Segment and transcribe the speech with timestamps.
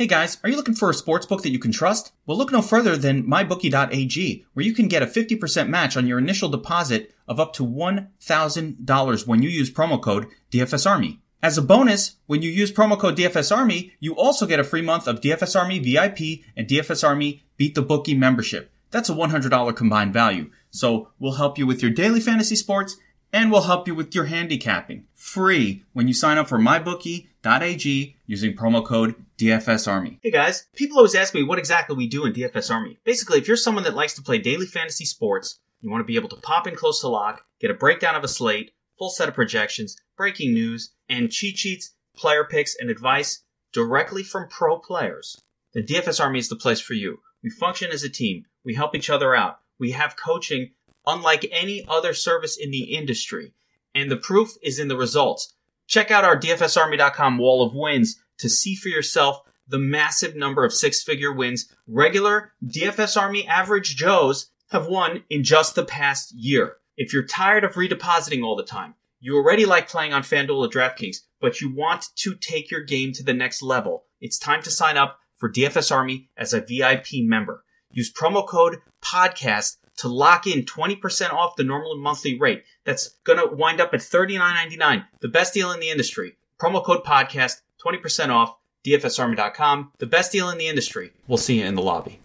[0.00, 2.12] Hey guys, are you looking for a sports book that you can trust?
[2.24, 6.18] Well, look no further than mybookie.ag, where you can get a 50% match on your
[6.18, 11.18] initial deposit of up to $1,000 when you use promo code DFSArmy.
[11.42, 15.06] As a bonus, when you use promo code DFSArmy, you also get a free month
[15.06, 18.72] of DFS Army VIP and DFS Army Beat the Bookie membership.
[18.90, 20.50] That's a $100 combined value.
[20.70, 22.96] So we'll help you with your daily fantasy sports
[23.32, 25.04] and we'll help you with your handicapping.
[25.14, 30.18] Free when you sign up for mybookie.ag using promo code DFS Army.
[30.22, 32.98] Hey guys, people always ask me what exactly we do in DFS Army.
[33.04, 36.16] Basically, if you're someone that likes to play daily fantasy sports, you want to be
[36.16, 39.28] able to pop in close to lock, get a breakdown of a slate, full set
[39.28, 45.40] of projections, breaking news, and cheat sheets, player picks, and advice directly from pro players,
[45.72, 47.20] then DFS Army is the place for you.
[47.42, 48.44] We function as a team.
[48.64, 49.60] We help each other out.
[49.78, 50.72] We have coaching
[51.06, 53.54] unlike any other service in the industry.
[53.94, 55.54] And the proof is in the results.
[55.86, 60.72] Check out our DFSArmy.com wall of wins to see for yourself the massive number of
[60.72, 66.76] six figure wins regular DFS Army average Joes have won in just the past year.
[66.96, 70.68] If you're tired of redepositing all the time, you already like playing on FanDuel or
[70.68, 74.70] DraftKings, but you want to take your game to the next level, it's time to
[74.70, 77.64] sign up for DFS Army as a VIP member.
[77.90, 82.64] Use promo code PODCAST to lock in 20% off the normal monthly rate.
[82.84, 86.36] That's going to wind up at $39.99, the best deal in the industry.
[86.58, 91.12] Promo code podcast, 20% off, dfsarmy.com, the best deal in the industry.
[91.28, 92.20] We'll see you in the lobby.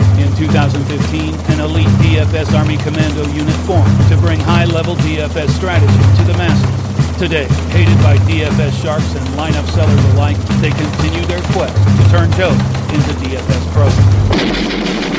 [0.00, 6.24] In 2015, an elite DFS Army Commando unit formed to bring high-level DFS strategy to
[6.24, 7.18] the masses.
[7.18, 12.30] Today, hated by DFS sharks and lineup sellers alike, they continue their quest to turn
[12.32, 12.52] Joe
[12.94, 15.17] into DFS pros.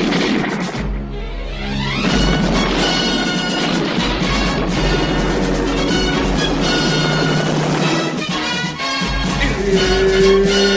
[9.72, 10.69] Thank you.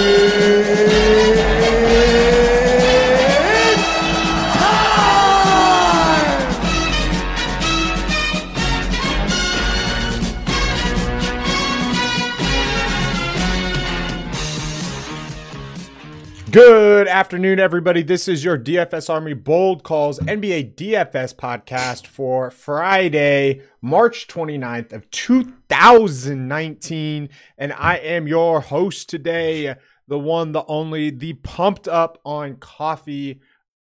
[16.53, 18.03] Good afternoon, everybody.
[18.03, 25.11] This is your DFS Army Bold Calls NBA DFS podcast for Friday, March 29th of
[25.11, 27.31] 2019.
[27.57, 29.77] And I am your host today,
[30.07, 33.41] the one, the only, the pumped up on coffee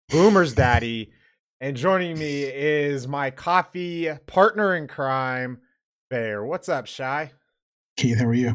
[0.09, 1.11] Boomer's Daddy.
[1.61, 5.59] And joining me is my coffee partner in crime,
[6.09, 6.45] Bear.
[6.45, 7.33] What's up, Shy?
[7.97, 8.51] Keith, how are you?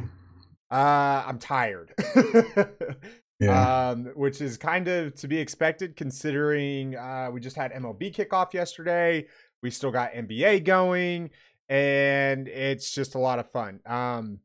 [0.72, 1.94] Uh, I'm tired.
[3.40, 3.90] Yeah.
[3.90, 8.54] um, which is kind of to be expected considering uh, we just had MLB kickoff
[8.54, 9.28] yesterday.
[9.62, 11.32] We still got NBA going,
[11.68, 13.82] and it's just a lot of fun.
[13.86, 14.40] Um,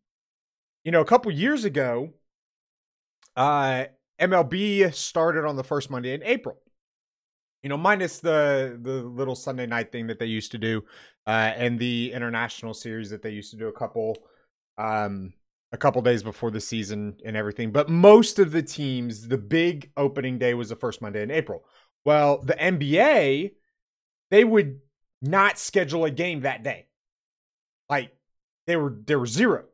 [0.85, 2.11] you know, a couple years ago,
[3.37, 3.85] uh,
[4.21, 6.57] MLB started on the first Monday in April.
[7.63, 10.83] You know, minus the the little Sunday night thing that they used to do,
[11.27, 14.17] uh, and the international series that they used to do a couple
[14.79, 15.33] um
[15.73, 17.71] a couple days before the season and everything.
[17.71, 21.65] But most of the teams, the big opening day was the first Monday in April.
[22.05, 23.53] Well, the NBA,
[24.31, 24.81] they would
[25.23, 26.87] not schedule a game that day.
[27.89, 28.13] Like
[28.67, 29.65] they were there were zero.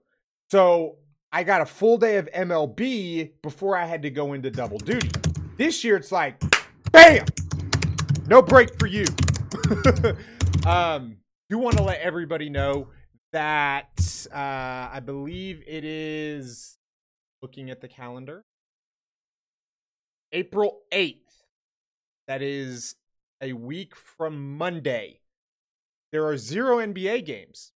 [0.50, 0.96] So
[1.32, 5.10] I got a full day of MLB before I had to go into double duty.
[5.56, 6.42] This year it's like,
[6.92, 7.26] bam,
[8.26, 9.04] no break for you.
[10.66, 11.16] um,
[11.48, 12.88] do want to let everybody know
[13.36, 16.78] that uh, I believe it is
[17.42, 18.46] looking at the calendar.
[20.32, 21.18] April 8th.
[22.28, 22.94] That is
[23.42, 25.20] a week from Monday.
[26.12, 27.72] There are zero NBA games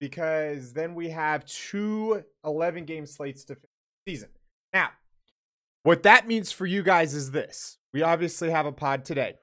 [0.00, 3.68] because then we have two 11 game slates to finish
[4.06, 4.30] the season.
[4.72, 4.88] Now,
[5.82, 7.76] what that means for you guys is this.
[7.92, 9.34] We obviously have a pod today.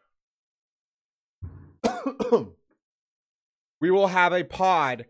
[3.80, 5.06] we will have a pod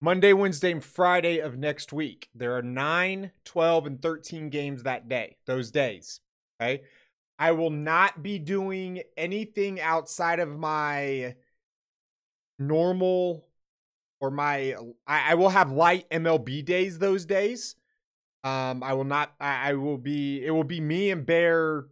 [0.00, 2.28] Monday, Wednesday, and Friday of next week.
[2.34, 6.20] There are 9, 12, and 13 games that day, those days.
[6.60, 6.82] Okay.
[7.38, 11.34] I will not be doing anything outside of my
[12.58, 13.46] normal
[14.20, 14.74] or my
[15.06, 17.74] I, I will have light MLB days those days.
[18.44, 21.86] Um, I will not I, I will be it will be me and Bear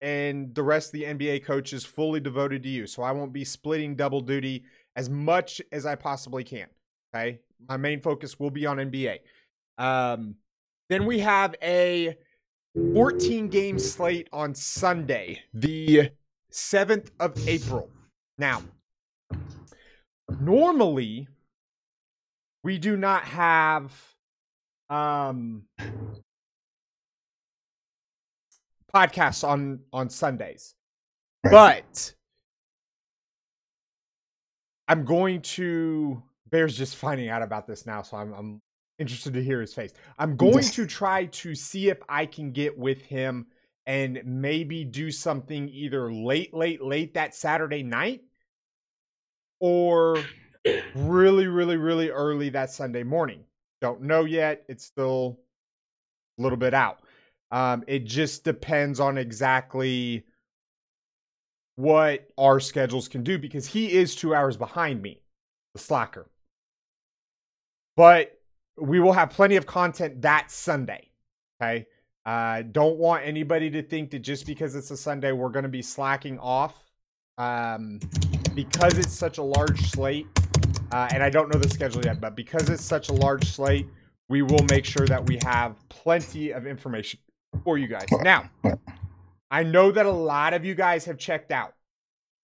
[0.00, 2.86] and the rest of the NBA coaches fully devoted to you.
[2.86, 4.64] So I won't be splitting double duty
[4.94, 6.68] as much as I possibly can.
[7.14, 7.40] Okay.
[7.68, 9.20] My main focus will be on NBA.
[9.78, 10.36] Um,
[10.88, 12.16] then we have a
[12.94, 16.10] 14 game slate on Sunday, the
[16.52, 17.88] 7th of April.
[18.36, 18.62] Now,
[20.40, 21.28] normally
[22.62, 23.92] we do not have
[24.90, 25.62] um
[28.94, 30.74] podcasts on on Sundays.
[31.42, 32.14] But
[34.88, 36.22] I'm going to
[36.54, 38.62] Bear's just finding out about this now, so I'm I'm
[39.00, 39.92] interested to hear his face.
[40.20, 43.46] I'm going to try to see if I can get with him
[43.86, 48.22] and maybe do something either late, late, late that Saturday night
[49.58, 50.22] or
[50.94, 53.40] really, really, really early that Sunday morning.
[53.80, 54.64] Don't know yet.
[54.68, 55.40] It's still
[56.38, 57.00] a little bit out.
[57.50, 60.24] Um, it just depends on exactly
[61.74, 65.20] what our schedules can do because he is two hours behind me,
[65.74, 66.28] the slacker.
[67.96, 68.38] But
[68.76, 71.10] we will have plenty of content that Sunday.
[71.60, 71.86] Okay.
[72.26, 75.68] Uh, don't want anybody to think that just because it's a Sunday, we're going to
[75.68, 76.74] be slacking off.
[77.36, 78.00] Um,
[78.54, 80.26] because it's such a large slate,
[80.92, 83.88] uh, and I don't know the schedule yet, but because it's such a large slate,
[84.28, 87.18] we will make sure that we have plenty of information
[87.64, 88.06] for you guys.
[88.22, 88.48] Now,
[89.50, 91.74] I know that a lot of you guys have checked out,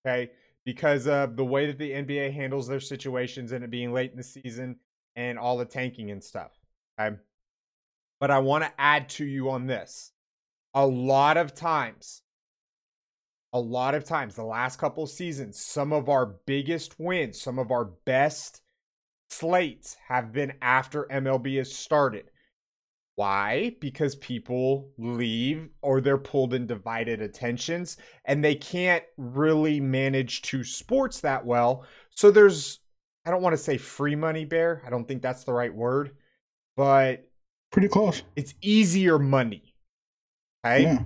[0.04, 0.32] okay,
[0.64, 4.16] because of the way that the NBA handles their situations and it being late in
[4.16, 4.76] the season
[5.16, 6.52] and all the tanking and stuff.
[7.00, 7.16] Okay.
[8.18, 10.12] But I want to add to you on this.
[10.74, 12.22] A lot of times,
[13.52, 17.70] a lot of times, the last couple seasons, some of our biggest wins, some of
[17.70, 18.62] our best
[19.30, 22.30] slates have been after MLB has started.
[23.16, 23.76] Why?
[23.80, 30.64] Because people leave or they're pulled in divided attentions and they can't really manage to
[30.64, 31.84] sports that well.
[32.14, 32.80] So there's
[33.24, 34.82] I don't want to say free money bear.
[34.86, 36.12] I don't think that's the right word,
[36.76, 37.28] but
[37.70, 38.22] pretty close.
[38.36, 39.74] It's easier money.
[40.64, 40.84] Okay.
[40.84, 41.04] Yeah.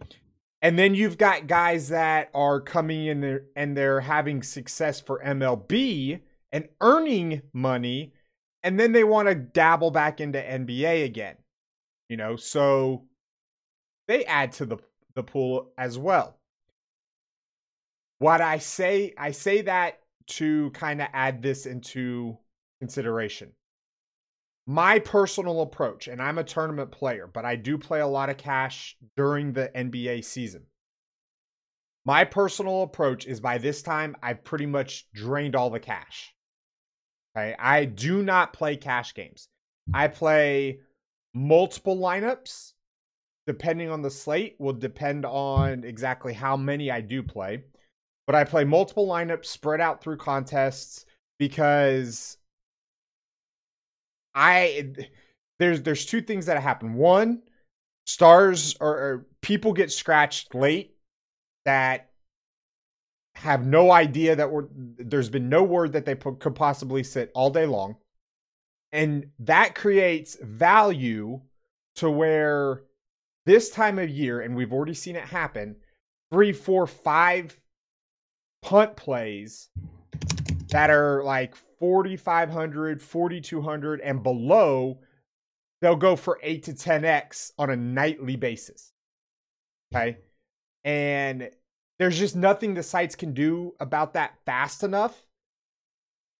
[0.62, 5.22] And then you've got guys that are coming in there and they're having success for
[5.22, 6.20] MLB
[6.52, 8.14] and earning money.
[8.62, 11.36] And then they want to dabble back into NBA again.
[12.08, 13.04] You know, so
[14.08, 14.78] they add to the,
[15.14, 16.38] the pool as well.
[18.18, 22.38] What I say, I say that to kind of add this into
[22.80, 23.52] consideration.
[24.66, 28.38] My personal approach, and I'm a tournament player, but I do play a lot of
[28.38, 30.64] cash during the NBA season.
[32.06, 36.34] My personal approach is by this time, I've pretty much drained all the cash.
[37.36, 37.54] Okay.
[37.58, 39.48] I do not play cash games.
[39.88, 39.96] Hmm.
[39.96, 40.80] I play
[41.34, 42.72] multiple lineups.
[43.46, 47.64] Depending on the slate, will depend on exactly how many I do play
[48.26, 51.04] but I play multiple lineups spread out through contests
[51.38, 52.38] because
[54.34, 54.94] I
[55.58, 56.94] there's there's two things that happen.
[56.94, 57.42] One,
[58.06, 60.96] stars or, or people get scratched late
[61.64, 62.10] that
[63.36, 67.50] have no idea that we're there's been no word that they could possibly sit all
[67.50, 67.96] day long.
[68.92, 71.40] And that creates value
[71.96, 72.82] to where
[73.44, 75.76] this time of year, and we've already seen it happen,
[76.32, 77.58] three, four, five
[78.64, 79.68] punt plays
[80.70, 84.98] that are like 4500 4200 and below
[85.82, 88.92] they'll go for 8 to 10x on a nightly basis.
[89.94, 90.16] Okay?
[90.82, 91.50] And
[91.98, 95.26] there's just nothing the sites can do about that fast enough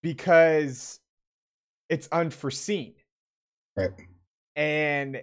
[0.03, 1.01] because
[1.91, 2.95] it's unforeseen.
[3.77, 3.91] Right.
[4.57, 5.23] And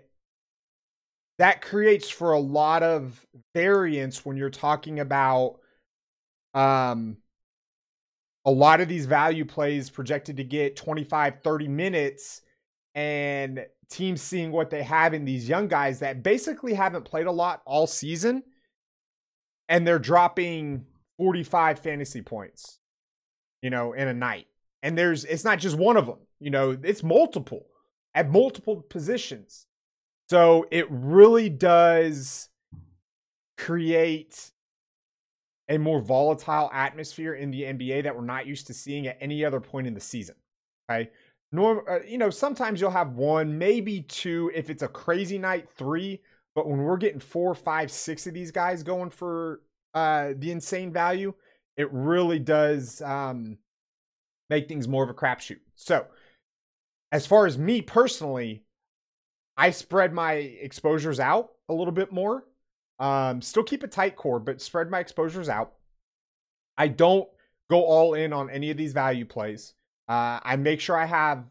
[1.40, 3.26] that creates for a lot of
[3.56, 5.61] variance when you're talking about
[6.54, 7.18] um,
[8.46, 12.42] a lot of these value plays projected to get 25, 30 minutes,
[12.96, 17.32] and teams seeing what they have in these young guys that basically haven't played a
[17.32, 18.44] lot all season,
[19.70, 20.86] and they're dropping
[21.18, 22.80] 45 fantasy points,
[23.62, 24.48] you know, in a night.
[24.84, 27.68] And there's, it's not just one of them, you know, it's multiple
[28.14, 29.68] at multiple positions.
[30.30, 32.50] So it really does
[33.58, 34.52] create
[35.72, 39.46] a more volatile atmosphere in the NBA that we're not used to seeing at any
[39.46, 40.36] other point in the season.
[40.90, 41.10] Okay.
[41.54, 45.70] Norm, uh, you know, sometimes you'll have one, maybe two, if it's a crazy night,
[45.78, 46.22] three.
[46.56, 49.62] But when we're getting four, five, six of these guys going for
[49.94, 51.34] uh, the insane value,
[51.78, 53.58] it really does um,
[54.50, 55.60] make things more of a crapshoot.
[55.76, 56.06] So,
[57.14, 58.64] as far as me personally,
[59.56, 62.44] I spread my exposures out a little bit more.
[63.02, 65.74] Um, still keep a tight core, but spread my exposures out.
[66.78, 67.28] I don't
[67.70, 69.74] go all in on any of these value plays.
[70.08, 71.44] Uh, I make sure I have,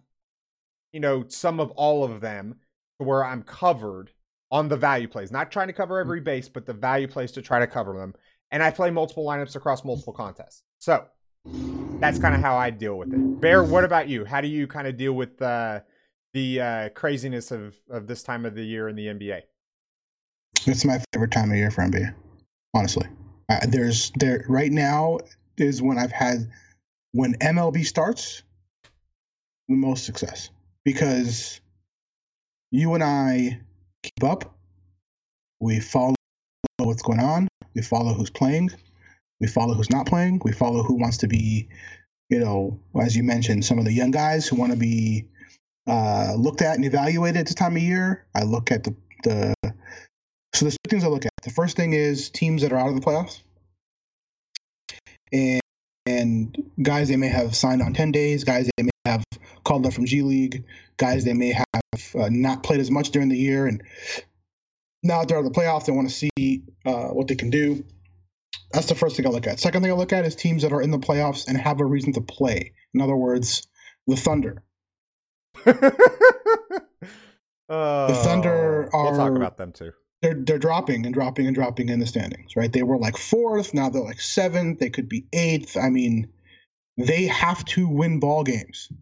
[0.93, 2.61] you know, some of all of them
[3.01, 4.13] to where I'm covered
[4.53, 5.33] on the value plays.
[5.33, 6.01] Not trying to cover mm.
[6.01, 8.15] every base, but the value plays to try to cover them.
[8.53, 10.63] And I play multiple lineups across multiple contests.
[10.79, 11.05] So
[11.99, 13.41] that's kind of how I deal with it.
[13.41, 14.25] Bear, what about you?
[14.25, 15.81] How do you kind of deal with uh,
[16.33, 19.43] the uh, craziness of, of this time of the year in the NBA?
[20.67, 22.15] It's my favorite time of year for NBA.
[22.75, 23.07] Honestly,
[23.49, 25.19] uh, there's there right now
[25.57, 26.51] is when I've had
[27.13, 28.43] when MLB starts
[29.69, 30.51] the most success
[30.85, 31.61] because
[32.71, 33.61] you and I
[34.03, 34.55] keep up.
[35.61, 36.15] We follow
[36.79, 37.49] what's going on.
[37.75, 38.71] We follow who's playing.
[39.41, 40.41] We follow who's not playing.
[40.45, 41.69] We follow who wants to be,
[42.29, 45.27] you know, as you mentioned, some of the young guys who want to be
[45.87, 48.27] uh, looked at and evaluated at this time of year.
[48.35, 49.55] I look at the, the
[50.55, 51.33] so there's two things I look at.
[51.43, 53.41] The first thing is teams that are out of the playoffs.
[55.33, 55.61] And
[56.07, 59.25] and guys they may have signed on 10 days, guys they may have
[59.65, 60.65] called up from G League,
[60.97, 63.67] guys they may have uh, not played as much during the year.
[63.67, 63.83] And
[65.03, 67.85] now they're out of the playoffs, they want to see uh, what they can do.
[68.73, 69.61] That's the first thing I look at.
[69.61, 71.85] Second thing I look at is teams that are in the playoffs and have a
[71.85, 72.73] reason to play.
[72.95, 73.67] In other words,
[74.07, 74.63] the Thunder.
[75.67, 75.73] uh,
[77.69, 79.05] the Thunder are.
[79.13, 79.93] We'll talk about them too.
[80.23, 82.73] They're they're dropping and dropping and dropping in the standings, right?
[82.73, 84.79] They were like fourth, now they're like seventh.
[84.79, 85.77] They could be eighth.
[85.77, 86.29] I mean,
[86.99, 88.93] they have to win ball games.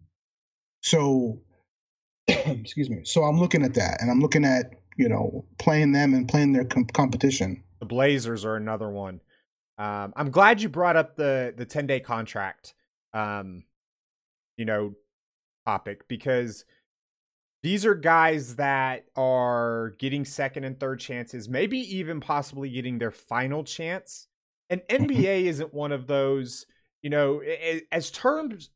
[0.81, 1.41] So,
[2.27, 3.01] excuse me.
[3.03, 6.53] So I'm looking at that, and I'm looking at you know playing them and playing
[6.53, 7.63] their com- competition.
[7.79, 9.21] The Blazers are another one.
[9.77, 12.73] Um, I'm glad you brought up the the 10 day contract,
[13.13, 13.63] um,
[14.57, 14.93] you know,
[15.65, 16.65] topic because
[17.61, 23.11] these are guys that are getting second and third chances, maybe even possibly getting their
[23.11, 24.27] final chance.
[24.69, 25.05] And mm-hmm.
[25.05, 26.65] NBA isn't one of those,
[27.01, 27.41] you know,
[27.91, 28.69] as terms,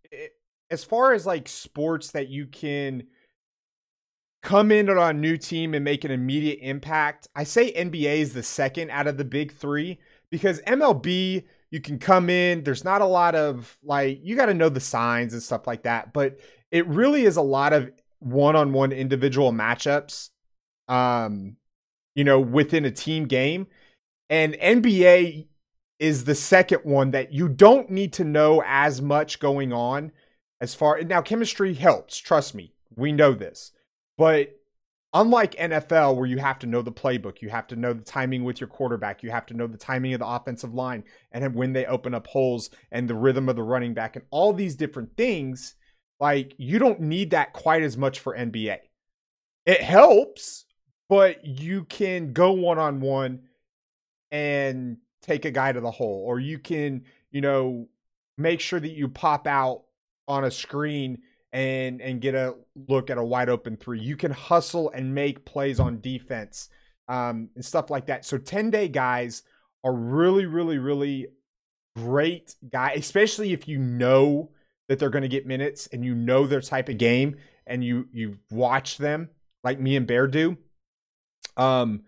[0.69, 3.03] as far as like sports that you can
[4.41, 7.29] come in on a new team and make an immediate impact.
[7.33, 9.99] I say NBA is the second out of the big three
[10.29, 14.53] because MLB, you can come in, there's not a lot of like, you got to
[14.53, 16.39] know the signs and stuff like that, but
[16.71, 17.89] it really is a lot of
[18.24, 20.30] one-on-one individual matchups
[20.88, 21.56] um
[22.15, 23.68] you know within a team game.
[24.30, 25.48] And NBA
[26.00, 30.12] is the second one that you don't need to know as much going on
[30.60, 33.72] as far now chemistry helps trust me we know this.
[34.18, 34.60] But
[35.13, 38.44] unlike NFL where you have to know the playbook you have to know the timing
[38.44, 41.74] with your quarterback you have to know the timing of the offensive line and when
[41.74, 45.15] they open up holes and the rhythm of the running back and all these different
[45.15, 45.75] things
[46.24, 48.77] like you don't need that quite as much for NBA.
[49.65, 50.63] It helps,
[51.10, 53.42] but you can go one on one
[54.32, 57.89] and take a guy to the hole, or you can, you know,
[58.38, 59.84] make sure that you pop out
[60.25, 62.56] on a screen and and get a
[62.88, 64.00] look at a wide open three.
[64.00, 66.70] You can hustle and make plays on defense
[67.10, 68.24] um, and stuff like that.
[68.24, 69.44] So 10 day guys
[69.84, 71.27] are really, really, really
[71.98, 74.51] great guy, especially if you know
[74.87, 77.35] that they're going to get minutes and you know their type of game
[77.65, 79.29] and you you watch them
[79.63, 80.57] like me and Bear do,
[81.55, 82.03] um,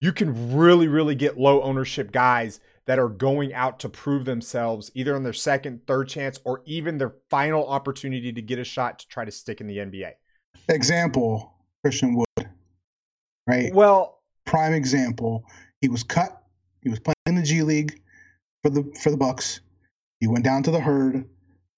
[0.00, 4.90] you can really really get low ownership guys that are going out to prove themselves
[4.94, 8.98] either on their second, third chance, or even their final opportunity to get a shot
[8.98, 10.12] to try to stick in the NBA.
[10.68, 12.48] Example: Christian Wood,
[13.46, 13.72] right?
[13.74, 15.44] Well, prime example.
[15.80, 16.42] He was cut.
[16.82, 18.00] He was playing in the G League
[18.62, 19.60] for the for the Bucks.
[20.20, 21.26] He went down to the herd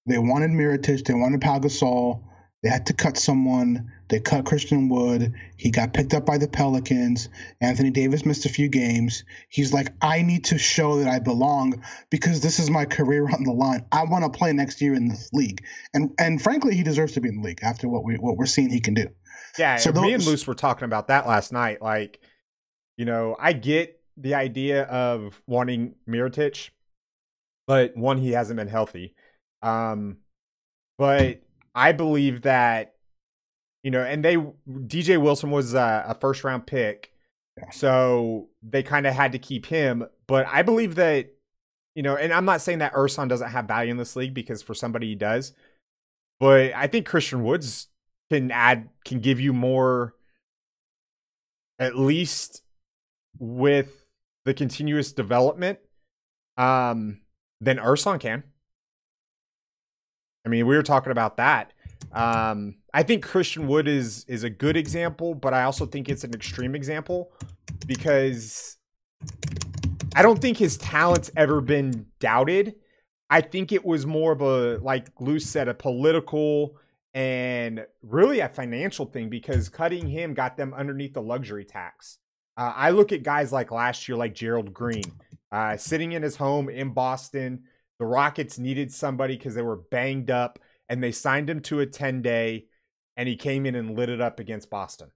[0.07, 1.05] they wanted Mirotic.
[1.05, 2.23] They wanted Pau Gasol.
[2.63, 3.91] They had to cut someone.
[4.09, 5.33] They cut Christian Wood.
[5.57, 7.29] He got picked up by the Pelicans.
[7.61, 9.23] Anthony Davis missed a few games.
[9.49, 13.43] He's like, I need to show that I belong because this is my career on
[13.43, 13.85] the line.
[13.91, 15.63] I want to play next year in this league.
[15.93, 18.45] And and frankly, he deserves to be in the league after what we what we're
[18.47, 19.07] seeing he can do.
[19.59, 21.81] Yeah, so me and Luce were talking about that last night.
[21.81, 22.19] Like,
[22.95, 26.69] you know, I get the idea of wanting Mirotic,
[27.65, 29.13] but one, he hasn't been healthy.
[29.61, 30.17] Um,
[30.97, 31.41] but
[31.75, 32.93] I believe that
[33.83, 37.13] you know, and they DJ Wilson was a, a first round pick,
[37.71, 40.05] so they kind of had to keep him.
[40.27, 41.29] But I believe that
[41.95, 44.61] you know, and I'm not saying that Ersan doesn't have value in this league because
[44.61, 45.53] for somebody he does,
[46.39, 47.87] but I think Christian Woods
[48.29, 50.15] can add can give you more,
[51.79, 52.61] at least
[53.39, 54.05] with
[54.45, 55.79] the continuous development,
[56.57, 57.21] um,
[57.61, 58.43] than Ersan can.
[60.47, 61.73] I mean, we were talking about that.
[62.13, 66.23] Um, I think Christian Wood is is a good example, but I also think it's
[66.23, 67.33] an extreme example
[67.85, 68.77] because
[70.15, 72.75] I don't think his talent's ever been doubted.
[73.29, 76.77] I think it was more of a like Luce said, a political
[77.13, 82.19] and really a financial thing because cutting him got them underneath the luxury tax.
[82.55, 85.11] Uh, I look at guys like last year, like Gerald Green,
[85.51, 87.65] uh, sitting in his home in Boston
[87.99, 91.85] the Rockets needed somebody because they were banged up and they signed him to a
[91.85, 92.65] 10 day
[93.15, 95.09] and he came in and lit it up against Boston.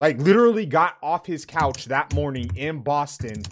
[0.00, 3.42] Like literally got off his couch that morning in Boston.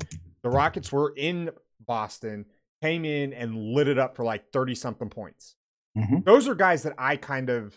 [0.43, 1.51] The Rockets were in
[1.87, 2.47] Boston,
[2.83, 5.55] came in and lit it up for like 30 something points.
[5.97, 6.25] Mhm.
[6.25, 7.77] Those are guys that I kind of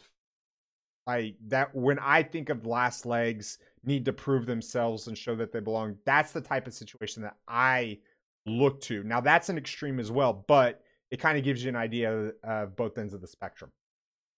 [1.05, 5.51] like that when I think of last legs need to prove themselves and show that
[5.51, 5.97] they belong.
[6.05, 7.99] That's the type of situation that I
[8.45, 9.03] look to.
[9.03, 10.81] Now that's an extreme as well, but
[11.11, 13.71] it kind of gives you an idea of both ends of the spectrum.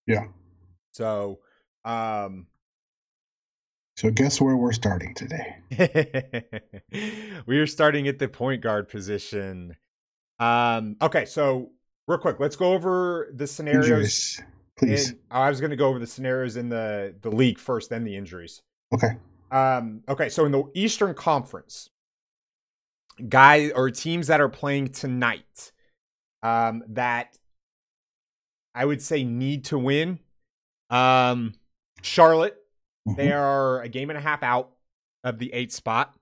[0.06, 0.26] Yeah.
[0.92, 1.40] So,
[1.84, 2.46] um
[3.96, 5.56] So guess where we're starting today?
[7.46, 9.76] we are starting at the point guard position.
[10.38, 11.70] Um, okay, so
[12.06, 13.88] real quick, let's go over the scenarios.
[13.88, 14.42] Injuries,
[14.78, 15.10] please.
[15.10, 18.04] in- I was going to go over the scenarios in the the league first, then
[18.04, 18.62] the injuries.
[18.94, 19.16] okay.
[19.50, 21.88] Um, okay, so in the Eastern Conference,
[23.28, 25.72] guys or teams that are playing tonight,
[26.42, 27.36] um, that
[28.74, 30.18] I would say need to win.
[30.90, 31.54] Um,
[32.02, 32.56] Charlotte,
[33.06, 33.38] they Mhm.
[33.38, 34.76] are a game and a half out
[35.24, 36.16] of the eighth spot.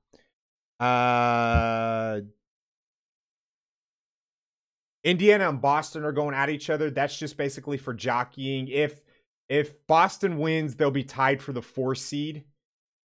[0.81, 2.21] Uh,
[5.03, 6.91] Indiana and Boston are going at each other.
[6.91, 8.69] That's just basically for jockeying.
[8.69, 9.03] If
[9.51, 12.45] if Boston wins, they'll be tied for the four seed.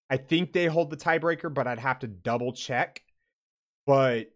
[0.09, 3.03] I think they hold the tiebreaker, but I'd have to double check.
[3.89, 4.31] But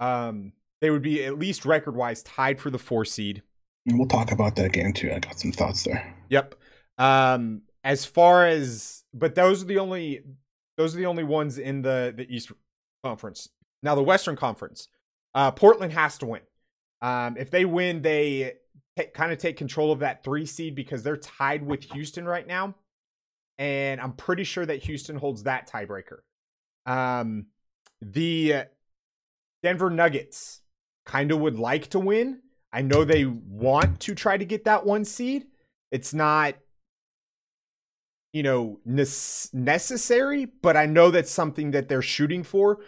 [0.00, 3.42] um, they would be at least record wise tied for the four seed.
[3.86, 5.12] And we'll talk about that game too.
[5.12, 6.14] I got some thoughts there.
[6.30, 6.54] Yep.
[6.96, 10.22] Um, as far as, but those are the only,
[10.78, 12.56] those are the only ones in the the Eastern
[13.02, 13.50] Conference.
[13.82, 14.88] Now the Western Conference,
[15.34, 16.40] uh, Portland has to win.
[17.02, 18.54] Um, if they win, they
[18.96, 22.46] t- kind of take control of that three seed because they're tied with Houston right
[22.46, 22.74] now,
[23.58, 26.20] and I'm pretty sure that Houston holds that tiebreaker.
[26.86, 27.48] Um,
[28.00, 28.64] the
[29.64, 30.60] Denver Nuggets
[31.06, 32.40] kind of would like to win.
[32.72, 35.46] I know they want to try to get that one seed.
[35.90, 36.54] It's not,
[38.32, 42.78] you know, nes- necessary, but I know that's something that they're shooting for.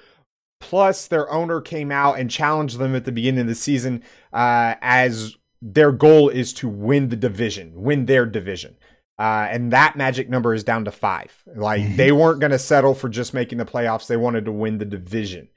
[0.61, 4.75] Plus, their owner came out and challenged them at the beginning of the season uh,
[4.83, 8.77] as their goal is to win the division, win their division.
[9.19, 11.33] Uh, and that magic number is down to five.
[11.55, 11.97] Like Mhm.
[11.97, 14.07] they weren't going to settle for just making the playoffs.
[14.07, 15.49] They wanted to win the division.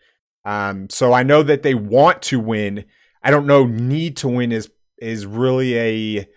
[0.45, 2.85] Um, so I know that they want to win.
[3.21, 3.65] I don't know.
[3.65, 6.29] Need to win is is really a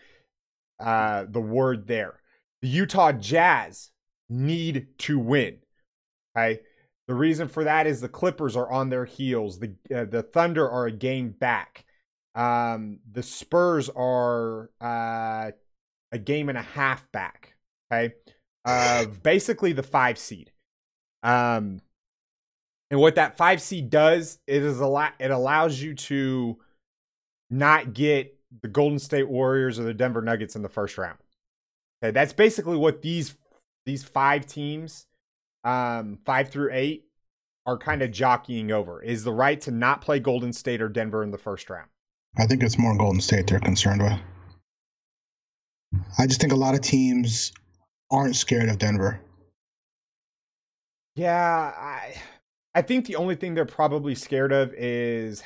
[0.81, 2.21] uh, the word there.
[2.61, 3.91] The Utah Jazz
[4.29, 5.59] need to win.
[6.37, 6.61] Okay.
[7.09, 9.59] The reason for that is the Clippers are on their heels.
[9.59, 11.85] The uh, the Thunder are a game back.
[12.35, 15.51] Um, the Spurs are uh,
[16.12, 17.57] a game and a half back.
[17.93, 18.15] Okay,
[18.65, 20.53] uh, basically the five seed.
[21.23, 21.81] Um,
[22.93, 25.15] and what that 5C does, it is a lot.
[25.19, 26.59] It allows you to
[27.49, 31.17] not get the Golden State Warriors or the Denver Nuggets in the first round.
[32.05, 33.35] Okay, that's basically what these
[33.87, 35.07] these five teams,
[35.65, 37.07] um, five through eight,
[37.65, 39.03] are kind of jockeying over.
[39.03, 41.89] Is the right to not play Golden State or Denver in the first round.
[42.37, 44.19] I think it's more Golden State they're concerned with.
[46.19, 47.53] I just think a lot of teams
[48.11, 49.19] aren't scared of Denver.
[51.15, 52.15] Yeah, I
[52.75, 55.43] I think the only thing they're probably scared of is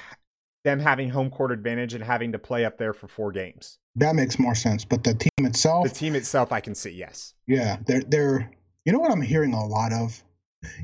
[0.65, 3.79] them having home court advantage and having to play up there for four games.
[3.97, 4.85] That makes more sense.
[4.85, 7.35] But the team itself, The team itself, I can see, yes.
[7.47, 8.51] yeah, they're they're.
[8.85, 10.23] You know what I'm hearing a lot of.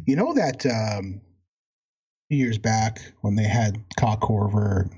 [0.06, 1.20] You know that um,
[2.30, 4.90] years back when they had Kyle Korver,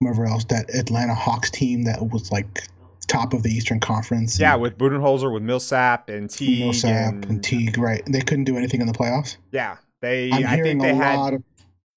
[0.00, 2.66] whoever else, that Atlanta Hawks team that was like
[3.06, 4.38] top of the Eastern Conference.
[4.40, 8.02] Yeah, with Budenholzer, with Millsap and Teague, Millsap and, and Teague, right?
[8.06, 9.36] They couldn't do anything in the playoffs.
[9.52, 10.30] yeah, they.
[10.32, 11.16] I'm I hearing think they a had.
[11.16, 11.42] lot of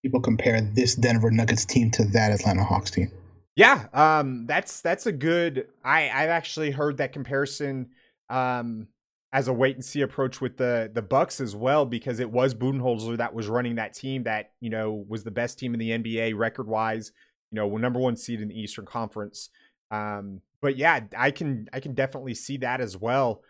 [0.02, 3.12] people compare this Denver Nuggets team to that Atlanta Hawks team.
[3.56, 5.68] Yeah, um, that's that's a good.
[5.84, 7.90] I I've actually heard that comparison,
[8.30, 8.88] um,
[9.32, 12.56] as a wait and see approach with the the Bucks as well because it was
[12.56, 15.92] Budenholzer that was running that team that you know was the best team in the
[15.92, 17.12] NBA record wise.
[17.52, 19.50] You know, number one seed in the Eastern Conference.
[19.92, 23.42] Um, but yeah, I can I can definitely see that as well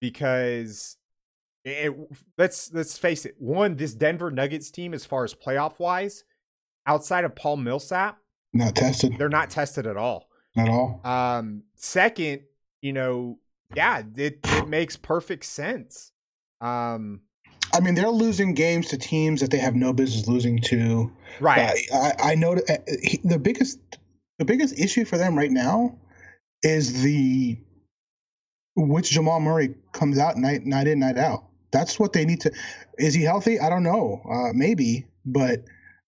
[0.00, 0.96] because
[1.66, 1.94] it,
[2.38, 3.34] let's let's face it.
[3.38, 6.24] One, this Denver Nuggets team, as far as playoff wise,
[6.86, 8.18] outside of Paul Millsap,
[8.52, 10.28] Not tested they're not tested at all.
[10.56, 11.00] at all.
[11.04, 12.42] Um, second,
[12.82, 13.38] you know,
[13.74, 16.12] yeah, it, it makes perfect sense.
[16.60, 17.22] Um,
[17.74, 21.10] I mean, they're losing games to teams that they have no business losing to.
[21.40, 21.76] right.
[21.92, 23.80] I, I, I know uh, he- the biggest
[24.38, 25.98] the biggest issue for them right now
[26.62, 27.58] is the
[28.76, 31.44] which Jamal Murray comes out night night in night out.
[31.72, 32.52] That's what they need to.
[32.98, 33.60] Is he healthy?
[33.60, 34.22] I don't know.
[34.30, 35.64] Uh, maybe, but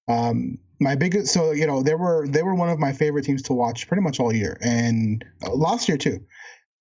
[0.09, 1.33] um, my biggest.
[1.33, 4.03] So you know, they were they were one of my favorite teams to watch pretty
[4.03, 6.21] much all year, and uh, last year too.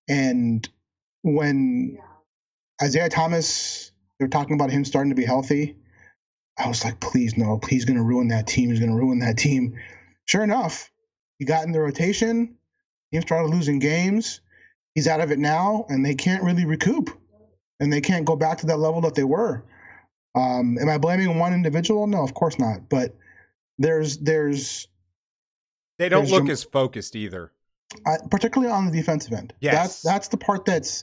[0.08, 0.68] And
[1.22, 1.98] when
[2.82, 5.76] Isaiah Thomas They're talking about him starting to be healthy.
[6.58, 8.70] I was like, please no, he's going to ruin that team.
[8.70, 9.78] He's going to ruin that team.
[10.26, 10.90] Sure enough,
[11.38, 12.56] he got in the rotation.
[13.12, 14.40] Team started losing games.
[14.94, 17.10] He's out of it now, and they can't really recoup,
[17.80, 19.64] and they can't go back to that level that they were.
[20.34, 22.06] Um, am I blaming one individual?
[22.06, 22.88] No, of course not.
[22.88, 23.16] But
[23.78, 24.88] there's there's
[25.98, 27.52] they don't there's look Jam- as focused either.
[28.06, 29.52] uh, particularly on the defensive end.
[29.60, 29.74] Yes.
[29.74, 31.02] That's that's the part that's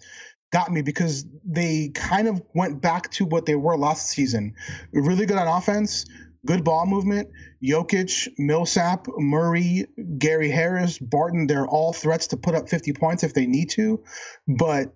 [0.51, 4.53] got me because they kind of went back to what they were last season.
[4.93, 6.05] Really good on offense,
[6.45, 7.29] good ball movement.
[7.63, 9.85] Jokic, Millsap, Murray,
[10.17, 14.01] Gary Harris, Barton, they're all threats to put up 50 points if they need to.
[14.47, 14.93] But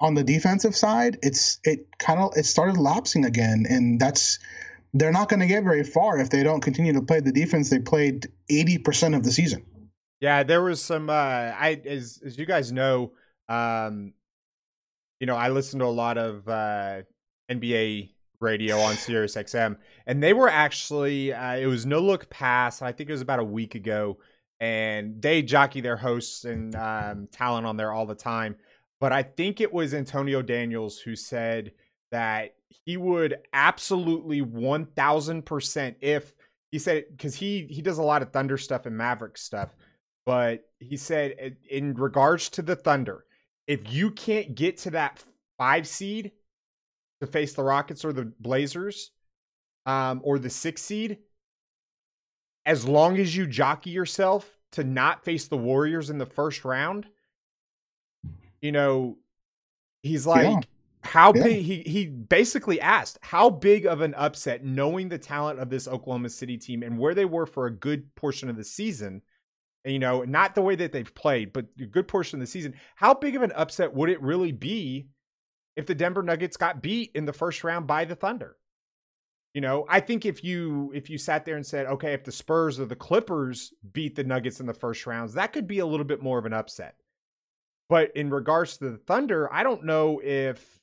[0.00, 4.38] on the defensive side, it's it kind of it started lapsing again and that's
[4.94, 7.68] they're not going to get very far if they don't continue to play the defense
[7.68, 9.64] they played 80% of the season.
[10.20, 11.10] Yeah, there was some.
[11.10, 13.12] Uh, I as as you guys know,
[13.48, 14.14] um,
[15.20, 17.02] you know, I listen to a lot of uh,
[17.48, 22.82] NBA radio on Sirius XM, and they were actually uh, it was no look pass.
[22.82, 24.18] I think it was about a week ago,
[24.58, 28.56] and they jockey their hosts and um, talent on there all the time.
[29.00, 31.72] But I think it was Antonio Daniels who said
[32.10, 36.34] that he would absolutely one thousand percent if
[36.70, 39.74] he said because he he does a lot of Thunder stuff and Maverick stuff
[40.28, 43.24] but he said uh, in regards to the Thunder,
[43.66, 45.24] if you can't get to that
[45.56, 46.32] five seed
[47.22, 49.10] to face the Rockets or the Blazers,
[49.86, 51.20] um, or the six seed,
[52.66, 57.06] as long as you jockey yourself to not face the Warriors in the first round,
[58.60, 59.18] you know,
[60.02, 60.60] he's like, Yeah.
[61.02, 61.44] how Yeah.
[61.44, 61.64] big?
[61.64, 66.28] He he basically asked, how big of an upset, knowing the talent of this Oklahoma
[66.30, 69.22] City team and where they were for a good portion of the season
[69.84, 72.50] and, you know, not the way that they've played, but a good portion of the
[72.50, 72.74] season.
[72.96, 75.08] How big of an upset would it really be
[75.76, 78.56] if the Denver Nuggets got beat in the first round by the Thunder?
[79.54, 82.32] You know, I think if you if you sat there and said, okay, if the
[82.32, 85.86] Spurs or the Clippers beat the Nuggets in the first rounds, that could be a
[85.86, 86.96] little bit more of an upset.
[87.88, 90.78] But in regards to the Thunder, I don't know if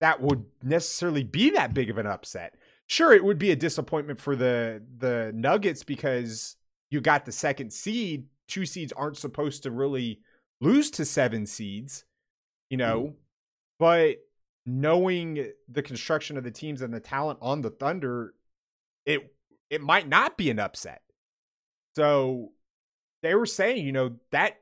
[0.00, 2.56] that would necessarily be that big of an upset.
[2.86, 6.56] Sure, it would be a disappointment for the the Nuggets because
[6.90, 8.26] you got the second seed.
[8.48, 10.20] Two seeds aren't supposed to really
[10.60, 12.04] lose to seven seeds,
[12.68, 13.02] you know.
[13.02, 13.14] Mm-hmm.
[13.78, 14.16] But
[14.66, 18.34] knowing the construction of the teams and the talent on the Thunder,
[19.06, 19.34] it
[19.70, 21.02] it might not be an upset.
[21.96, 22.52] So
[23.22, 24.59] they were saying, you know, that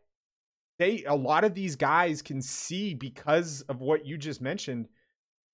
[0.79, 4.89] they a lot of these guys can see because of what you just mentioned,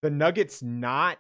[0.03, 1.19] the Nuggets not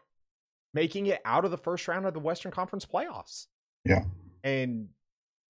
[0.73, 3.47] making it out of the first round of the Western Conference playoffs.
[3.85, 4.05] Yeah.
[4.43, 4.89] And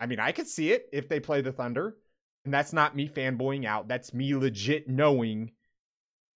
[0.00, 1.96] I mean, I could see it if they play the Thunder.
[2.44, 3.88] And that's not me fanboying out.
[3.88, 5.52] That's me legit knowing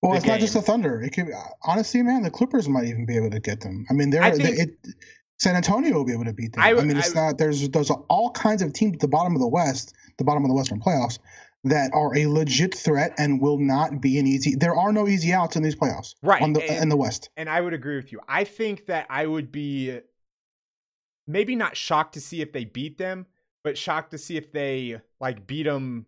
[0.01, 1.03] Well, it's not just the Thunder.
[1.03, 1.29] It could
[1.63, 3.85] honestly, man, the Clippers might even be able to get them.
[3.91, 4.71] I mean, they're I they, it,
[5.39, 6.63] San Antonio will be able to beat them.
[6.63, 7.39] I I, mean, it's I- not.
[7.39, 10.49] There's there's all kinds of teams at the bottom of the West, the bottom of
[10.49, 11.19] the Western playoffs,
[11.65, 14.55] that are a legit threat and will not be an easy.
[14.55, 17.31] There are no easy outs in these playoffs, Right, On the and- in the West.
[17.37, 18.21] and I would agree with you.
[18.29, 20.01] I think that I would be
[21.27, 23.27] maybe not shocked to see if they beat them,
[23.65, 26.07] but shocked to see if they like beat them,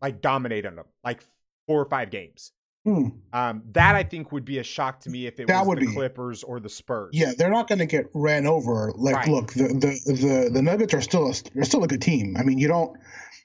[0.00, 1.22] like dominate on them, like
[1.66, 2.52] four or five games.
[2.84, 3.08] Hmm.
[3.32, 5.78] Um, that I think would be a shock to me if it That was would
[5.80, 7.10] the be- Clippers or the Spurs.
[7.12, 8.92] Yeah, they're not going to get ran over.
[8.96, 9.28] Like, Right.
[9.28, 12.36] look, the, the the the Nuggets are still a, they're still a good team.
[12.36, 12.96] I mean, you don't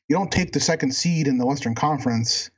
[0.07, 2.49] you don't take the second seed in the Western Conference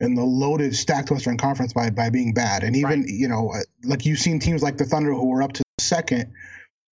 [0.00, 2.64] in the loaded, stacked Western Conference by by being bad.
[2.64, 3.08] And even Right.
[3.08, 6.32] you know, uh, like you've seen teams like the Thunder who were up to second,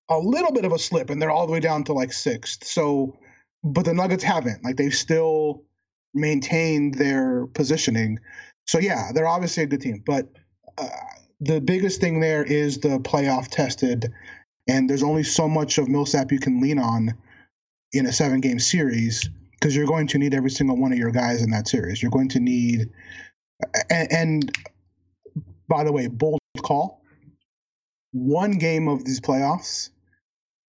[0.10, 2.66] a little bit of a slip, and they're all the way down to like sixth.
[2.66, 3.18] So,
[3.64, 4.64] but the Nuggets haven't.
[4.64, 5.64] Like they've still
[6.14, 8.20] maintained their positioning.
[8.68, 10.30] So yeah, they're obviously a good team, but.
[10.78, 10.90] Uh,
[11.42, 14.12] the biggest thing there is the playoff tested,
[14.70, 17.14] and there's only so much of Millsap you can lean on
[17.92, 19.30] in a seven game series
[19.66, 22.00] because you're going to need every single one of your guys in that series.
[22.00, 22.88] You're going to need,
[23.90, 24.58] and, and
[25.68, 27.02] by the way, bold call.
[28.12, 29.90] One game of these playoffs,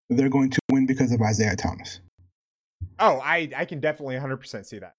[0.09, 1.99] they're going to win because of Isaiah Thomas.
[2.97, 4.95] Oh, I I can definitely 100% see that.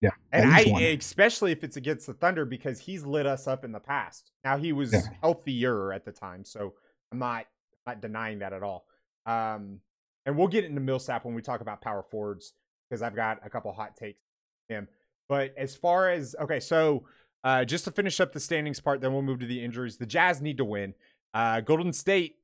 [0.00, 0.82] Yeah, And I one.
[0.84, 4.30] especially if it's against the Thunder because he's lit us up in the past.
[4.44, 5.00] Now he was Yeah.
[5.22, 6.74] healthier at the time, so
[7.10, 7.46] I'm not
[7.84, 8.86] not denying that at all.
[9.26, 9.80] Um,
[10.24, 12.54] and we'll get into Millsap when we talk about power forwards
[12.90, 14.20] because I've got a couple hot takes
[14.68, 14.88] him.
[15.28, 17.04] But as far as okay, so
[17.44, 19.96] uh, just to finish up the standings part, then we'll move to the injuries.
[19.96, 20.94] The Jazz need to win.
[21.32, 22.36] Uh, Golden State.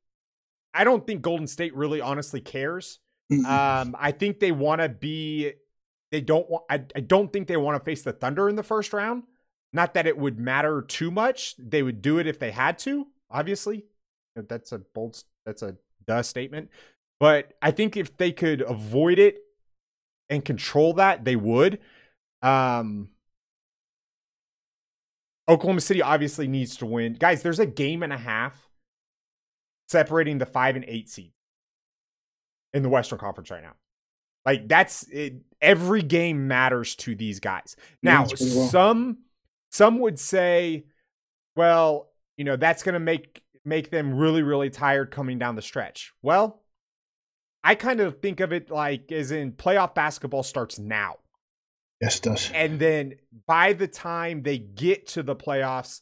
[0.73, 3.01] I don't think Golden State really honestly cares.
[3.45, 5.53] Um, I think they want to be.
[6.13, 6.65] They don't want.
[6.71, 9.25] I, I don't think they want to face the Thunder in the first round.
[9.73, 11.57] Not that it would matter too much.
[11.59, 13.09] They would do it if they had to.
[13.31, 13.85] obviously.
[14.37, 16.71] That's a bold, that's a duh statement.
[17.19, 19.39] But I think if they could avoid it
[20.29, 21.79] and control that, they would.
[22.43, 23.11] Um,
[25.49, 27.15] Oklahoma City obviously needs to win.
[27.15, 28.69] Guys, there's a game and a half
[29.89, 31.33] separating the five and eight seed
[32.73, 33.75] in the Western Conference right now.
[34.45, 37.77] Like that's it, every game matters to these guys.
[38.03, 39.19] Now, some
[39.71, 40.87] some would say,
[41.57, 45.63] well, you know, that's going to make make them really really tired coming down the
[45.63, 46.13] stretch.
[46.23, 46.63] Well,
[47.67, 51.17] I kind of think of it like as in playoff basketball starts now.
[52.01, 52.51] Yes, it does.
[52.55, 53.15] And then
[53.49, 56.01] by the time they get to the playoffs,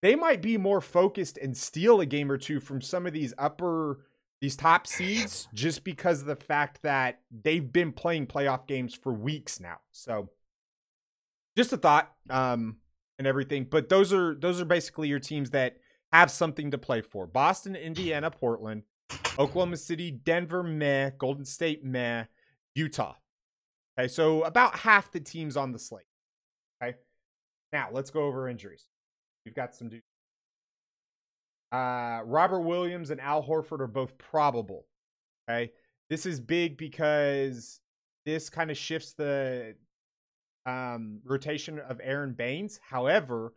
[0.00, 3.34] they might be more focused and steal a game or two from some of these
[3.36, 4.06] upper
[4.40, 9.12] these top seeds just because of the fact that they've been playing playoff games for
[9.12, 9.80] weeks now.
[9.92, 10.30] So
[11.58, 12.76] just a thought um
[13.18, 15.76] and everything, but those are those are basically your teams that
[16.10, 17.26] have something to play for.
[17.26, 18.84] Boston, Indiana, Portland,
[19.38, 22.24] Oklahoma City, Denver, meh, Golden State, meh,
[22.74, 23.14] Utah.
[23.98, 26.06] Okay, so about half the teams on the slate.
[26.82, 26.96] Okay.
[27.72, 28.86] Now let's go over injuries.
[29.44, 30.04] We've got some dudes.
[31.72, 34.86] Uh, Robert Williams and Al Horford are both probable.
[35.48, 35.72] Okay.
[36.10, 37.80] This is big because
[38.24, 39.74] this kind of shifts the
[40.66, 42.78] um, rotation of Aron Baynes.
[42.82, 43.54] However,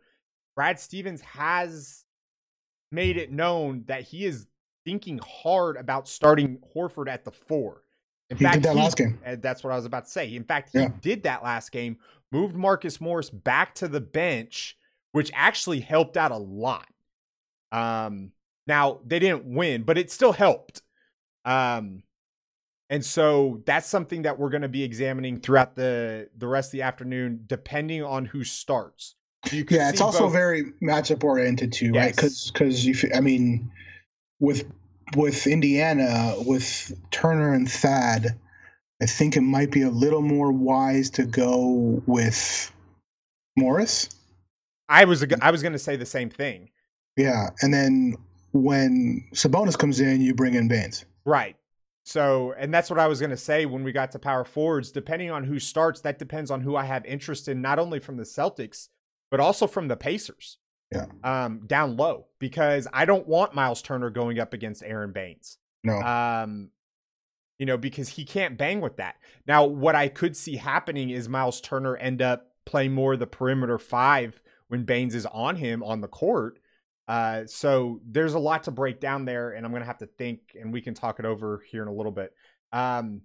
[0.56, 2.04] Brad Stevens has
[2.90, 4.46] made it known that he is
[4.90, 7.84] thinking hard about starting Horford at the four.
[8.28, 9.18] In he fact, did that he, last game.
[9.38, 10.34] That's what I was about to say.
[10.34, 10.88] In fact, he yeah.
[11.00, 11.98] did that last game,
[12.32, 14.76] moved Marcus Morris back to the bench,
[15.12, 16.88] which actually helped out a lot.
[17.70, 18.32] Um,
[18.66, 20.82] now they didn't win, but it still helped.
[21.44, 22.02] Um,
[22.88, 26.72] and so that's something that we're going to be examining throughout the the rest of
[26.72, 29.14] the afternoon, depending on who starts.
[29.52, 30.32] yeah, it's also both...
[30.32, 31.96] very matchup oriented too, yes.
[31.96, 32.16] right?
[32.16, 33.70] Because because I mean,
[34.40, 34.64] with
[35.16, 38.38] with Indiana with Turner and Thad,
[39.02, 42.72] I think it might be a little more wise to go with
[43.56, 44.10] Morris.
[44.88, 46.70] I was I was going to say the same thing.
[47.16, 48.16] Yeah, and then
[48.52, 51.04] when Sabonis comes in, you bring in Baynes.
[51.24, 51.56] Right.
[52.04, 54.90] So, and that's what I was going to say when we got to power forwards.
[54.90, 58.16] Depending on who starts, that depends on who I have interest in, not only from
[58.16, 58.88] the Celtics,
[59.30, 60.58] but also from the Pacers.
[60.92, 61.06] Yeah.
[61.22, 65.56] Um, down low because I don't want Miles Turner going up against Aron Baynes.
[65.84, 65.94] No.
[66.00, 66.70] Um,
[67.58, 69.16] you know, because he can't bang with that.
[69.46, 73.78] Now, what I could see happening is Miles Turner end up playing more the perimeter
[73.78, 76.58] five when Baynes is on him on the court.
[77.06, 80.56] Uh, so there's a lot to break down there, and I'm gonna have to think,
[80.58, 82.32] and we can talk it over here in a little bit.
[82.72, 83.22] Um,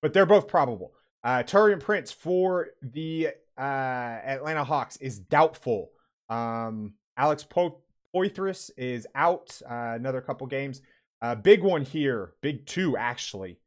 [0.00, 0.92] but they're both probable.
[1.24, 5.90] Uh, Taurean Prince for the uh, Atlanta Hawks is doubtful.
[6.28, 7.80] Um, Alex po-
[8.14, 9.60] Poythress is out.
[9.68, 10.82] Uh, another couple games.
[11.20, 12.32] Uh, big one here.
[12.40, 13.58] Big two, actually.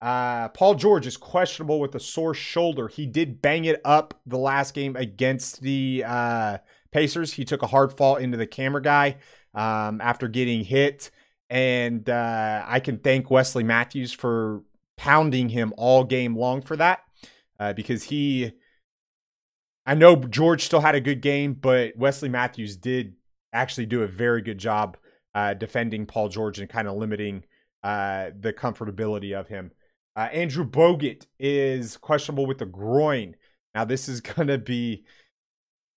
[0.00, 2.88] Uh, Paul George is questionable with a sore shoulder.
[2.88, 6.58] He did bang it up the last game against the uh,
[6.90, 7.34] Pacers.
[7.34, 9.18] He took a hard fall into the camera guy
[9.54, 11.10] um, after getting hit.
[11.48, 14.62] And uh, I can thank Wesley Matthews for
[14.96, 17.00] pounding him all game long for that
[17.60, 18.52] uh, because he
[19.84, 23.14] I know George still had a good game, but Wesley Matthews did
[23.52, 24.96] actually do a very good job
[25.34, 27.44] uh, defending Paul George and kind of limiting
[27.82, 29.72] uh, the comfortability of him.
[30.14, 33.34] Uh, Andrew Bogut is questionable with the groin.
[33.74, 35.04] Now this is gonna be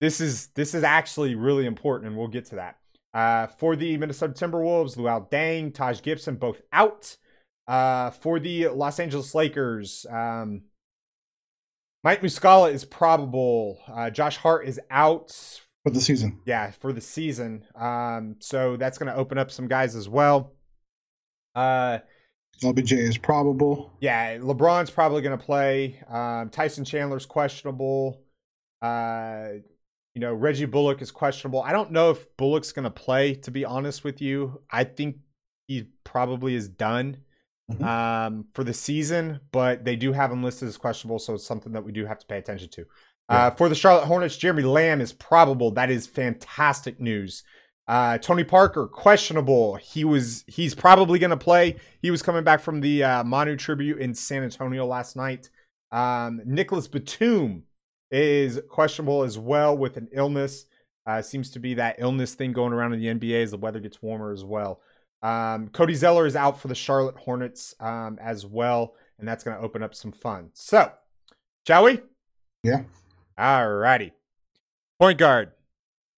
[0.01, 2.77] this is this is actually really important, and we'll get to that.
[3.13, 7.15] Uh, for the Minnesota Timberwolves, Luol Deng, Taj Gibson, both out.
[7.67, 10.61] Uh, for the Los Angeles Lakers, um,
[12.05, 13.79] Mike Muscala is probable.
[13.87, 15.31] Uh, Josh Hart is out
[15.83, 16.39] for the season.
[16.45, 17.65] Yeah, for the season.
[17.73, 20.53] Um, so that's going to open up some guys as well.
[21.55, 21.97] Uh,
[22.61, 23.91] LBJ is probable.
[24.01, 25.99] Yeah, LeBron's probably going to play.
[26.07, 28.21] Um, Tyson Chandler's questionable.
[28.83, 29.47] Uh,
[30.13, 31.63] you know, Reggie Bullock is questionable.
[31.63, 33.33] I don't know if Bullock's going to play.
[33.33, 35.17] To be honest with you, I think
[35.67, 37.17] he probably is done
[37.71, 37.83] mm-hmm.
[37.83, 41.73] um, for the season, but they do have him listed as questionable, so it's something
[41.73, 42.85] that we do have to pay attention to.
[43.29, 43.47] Yeah.
[43.47, 45.71] Uh, for the Charlotte Hornets, Jeremy Lamb is probable.
[45.71, 47.43] That is fantastic news.
[47.87, 49.75] Uh, Tony Parker questionable.
[49.75, 51.75] He was he's probably going to play.
[52.01, 55.49] He was coming back from the uh, Manu tribute in San Antonio last night.
[55.91, 57.63] Um, Nicolas Batum
[58.09, 60.65] is questionable as well with an illness.
[61.05, 63.79] Uh, seems to be that illness thing going around in the NBA as the weather
[63.79, 64.81] gets warmer as well.
[65.25, 69.57] Um, Cody Zeller is out for the Charlotte Hornets um, as well, and that's going
[69.57, 70.49] to open up some fun.
[70.53, 70.91] So,
[71.65, 72.01] shall we?
[72.63, 72.83] Yeah.
[73.37, 74.11] All righty.
[74.99, 75.51] Point guard.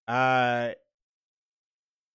[0.07, 0.71] Uh,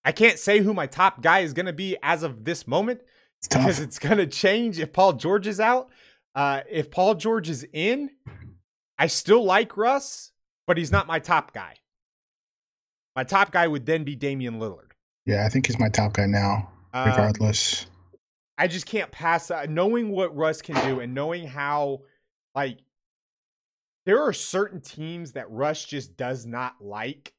[0.04, 3.00] I can't say who my top guy is going to be as of this moment
[3.38, 5.88] It's because it's going to change if Paul George is out.
[6.34, 8.10] Uh, if Paul George is in,
[8.98, 10.32] I still like Russ,
[10.66, 11.74] but he's not my top guy.
[13.16, 14.92] My top guy would then be Damian Lillard.
[15.26, 17.86] yeah, I think he's my top guy now, Um, regardless.
[18.58, 22.02] I just can't pass uh, knowing what Russ can do and knowing how
[22.54, 22.78] like
[24.04, 27.32] there are certain teams that Russ just does not like.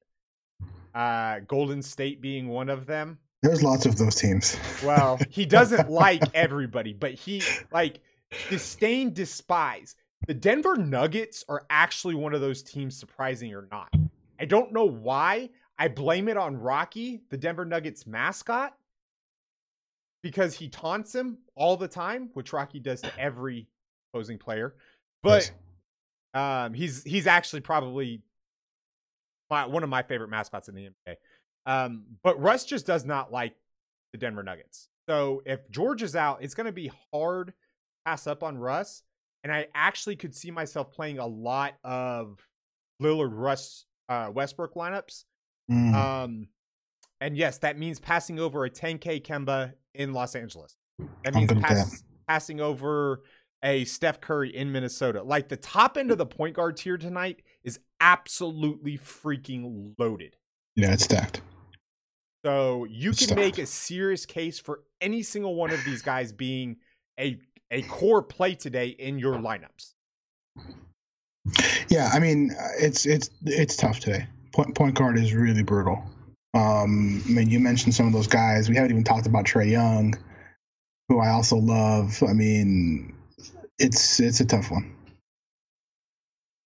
[0.94, 3.18] Uh Golden State being one of them.
[3.42, 4.58] There's lots of those teams.
[4.84, 8.00] Well, he doesn't like everybody, but he like
[8.50, 9.96] disdain, despise.
[10.28, 13.94] The Denver Nuggets are actually one of those teams, surprising or not.
[14.40, 15.50] I don't know why.
[15.78, 18.78] I blame it on Rocky, the Denver Nuggets mascot,
[20.24, 23.68] because he taunts him all the time, which Rocky does to every
[24.12, 24.74] opposing player.
[25.22, 25.52] But
[26.34, 28.22] um, he's he's actually probably
[29.50, 31.16] my, one of my favorite mascots in the NBA.
[31.66, 33.54] Um, but Russ just does not like
[34.12, 34.90] the Denver Nuggets.
[35.08, 37.54] So if George is out, it's going to be hard to
[38.06, 39.04] pass up on Russ.
[39.44, 42.40] And I actually could see myself playing a lot of
[43.02, 45.26] Lillard, Russ, uh, Westbrook lineups.
[45.70, 46.48] Mm, Um,
[47.24, 50.76] and yes, that means passing over a 10K Kemba in Los Angeles.
[51.24, 51.70] That means good with that.
[51.70, 53.24] pass, passing over
[53.64, 55.24] a Steph Curry in Minnesota.
[55.24, 60.36] Like the top end of the point guard tier tonight is absolutely freaking loaded.
[60.76, 61.42] yeah, it's stacked.
[62.46, 63.38] So you Good can stuff.
[63.38, 66.76] make a serious case for any single one of these guys being
[67.18, 67.40] a
[67.72, 69.94] a core play today in your lineups.
[71.88, 74.28] Yeah, I mean, uh, it's it's it's tough today.
[74.54, 76.04] Point point guard is really brutal.
[76.54, 78.70] Um, I mean, you mentioned some of those guys.
[78.70, 80.14] We haven't even talked about Trae Young,
[81.10, 82.22] who I also love.
[82.28, 83.16] I mean,
[83.80, 84.96] it's it's a tough one.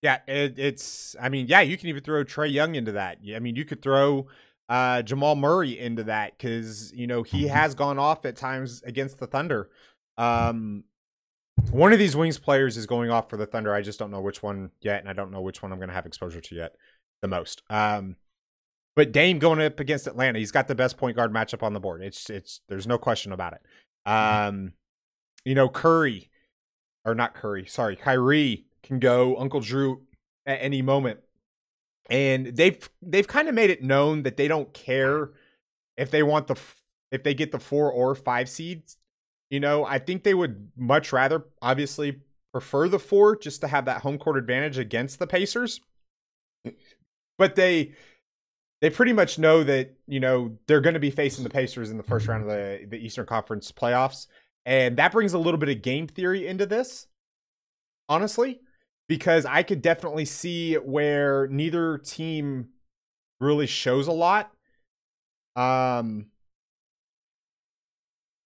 [0.01, 1.15] Yeah, it, it's.
[1.19, 3.19] I mean, yeah, you can even throw Trae Young into that.
[3.33, 4.27] I mean, you could throw
[4.69, 9.19] uh, Jamal Murray into that because you know he has gone off at times against
[9.19, 9.69] the Thunder.
[10.17, 10.83] Um,
[11.71, 13.73] one of these wings players is going off for the Thunder.
[13.73, 15.89] I just don't know which one yet, and I don't know which one I'm going
[15.89, 16.75] to have exposure to yet
[17.21, 17.63] the most.
[17.69, 18.17] Um,
[18.97, 21.79] but Dame going up against Atlanta, he's got the best point guard matchup on the
[21.79, 22.01] board.
[22.01, 23.61] It's it's there's no question about it.
[24.09, 24.73] Um,
[25.45, 26.31] you know Curry,
[27.05, 30.01] or not Curry, sorry, Kyrie can go Uncle Drew
[30.47, 31.19] at any moment,
[32.09, 35.29] and they've they've kind of made it known that they don't care
[35.95, 36.55] if they want the
[37.11, 38.97] if they get the four or five seeds.
[39.51, 43.85] You know, I think they would much rather, obviously, prefer the four just to have
[43.85, 45.81] that home court advantage against the Pacers.
[47.37, 47.93] But they
[48.81, 51.97] they pretty much know that you know they're going to be facing the Pacers in
[51.97, 54.27] the first round of the the Eastern Conference playoffs,
[54.65, 57.07] and that brings a little bit of game theory into this.
[58.09, 58.61] Honestly,
[59.07, 62.69] because I could definitely see where neither team
[63.39, 64.51] really shows a lot.
[65.55, 66.27] Um,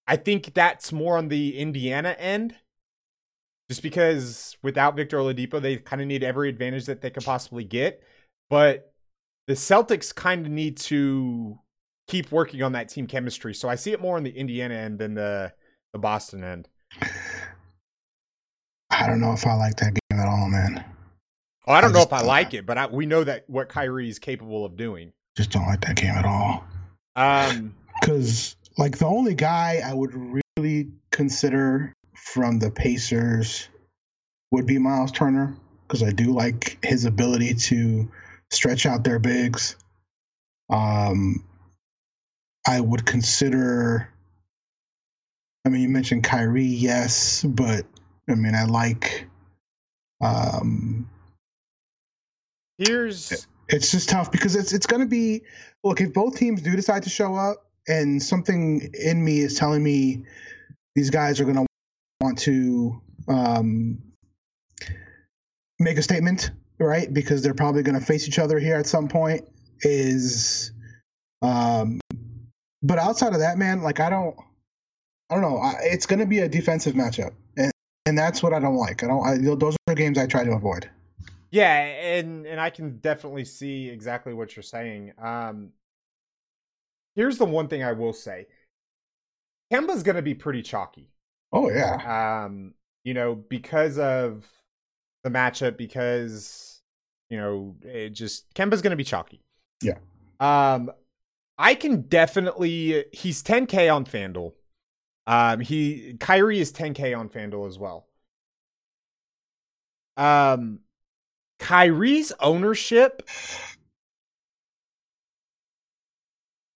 [0.08, 2.56] I think that's more on the Indiana end,
[3.70, 7.64] just because without Victor Oladipo, they kind of need every advantage that they could possibly
[7.64, 8.02] get.
[8.50, 8.91] But
[9.48, 11.60] the Celtics kind of need to
[12.08, 13.54] keep working on that team chemistry.
[13.54, 15.54] So I see it more on the Indiana end than the
[15.94, 16.68] the Boston end.
[18.90, 20.84] I don't know if I like that game at all, man.
[21.68, 23.70] Oh, I don't I know if I like it, but I, we know that what
[23.70, 25.14] Kyrie is capable of doing.
[25.38, 26.64] Just don't like that game at all.
[27.16, 30.14] Um, Because like the only guy I would
[30.58, 33.70] really consider from the Pacers
[34.52, 35.56] would be Miles Turner
[35.88, 38.10] because I do like his ability to
[38.52, 39.76] stretch out their bigs.
[40.70, 41.44] Um,
[42.68, 44.10] I would consider.
[45.66, 47.86] I mean, you mentioned Kyrie, yes, but
[48.30, 49.28] I mean, I like.
[50.22, 51.10] Um,
[52.78, 55.42] here's it's just tough because it's it's going to be
[55.84, 59.84] look if both teams do decide to show up and something in me is telling
[59.84, 60.24] me
[60.96, 61.66] these guys are going to
[62.20, 63.98] want to um,
[65.80, 66.52] make a statement
[66.86, 67.14] right?
[67.14, 69.48] Because they're probably going to face each other here at some point
[69.84, 70.72] is
[71.42, 72.00] um
[72.84, 74.36] but outside of that man like i don't
[75.32, 75.58] i don't know.
[75.58, 77.72] I, it's going to be a defensive matchup and
[78.06, 79.04] and that's what i don't like.
[79.04, 80.90] I don't I, those are games i try to avoid.
[81.52, 85.12] Yeah, and and I can definitely see exactly what you're saying.
[85.22, 85.72] Um,
[87.14, 88.48] here's the one thing I will say:
[89.72, 91.10] Kemba's going to be pretty chalky.
[91.52, 92.46] oh yeah.
[92.46, 94.48] Um, you know, because of
[95.26, 96.71] the matchup, because
[97.32, 99.42] you know, it just Kemba's going to be chalky.
[99.82, 99.98] Yeah.
[100.42, 100.92] Um,
[101.58, 103.06] I can definitely.
[103.14, 104.54] He's 10k on Fanduel.
[105.28, 108.08] Um, he Kyrie is 10k on Fanduel as well.
[110.18, 110.80] Um,
[111.60, 113.28] Kyrie's ownership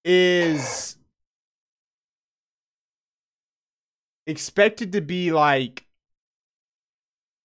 [0.05, 0.97] is
[4.27, 5.85] expected to be like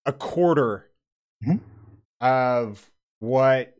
[0.05, 0.89] a quarter
[1.43, 1.59] Mhm.
[2.19, 2.90] of
[3.21, 3.75] what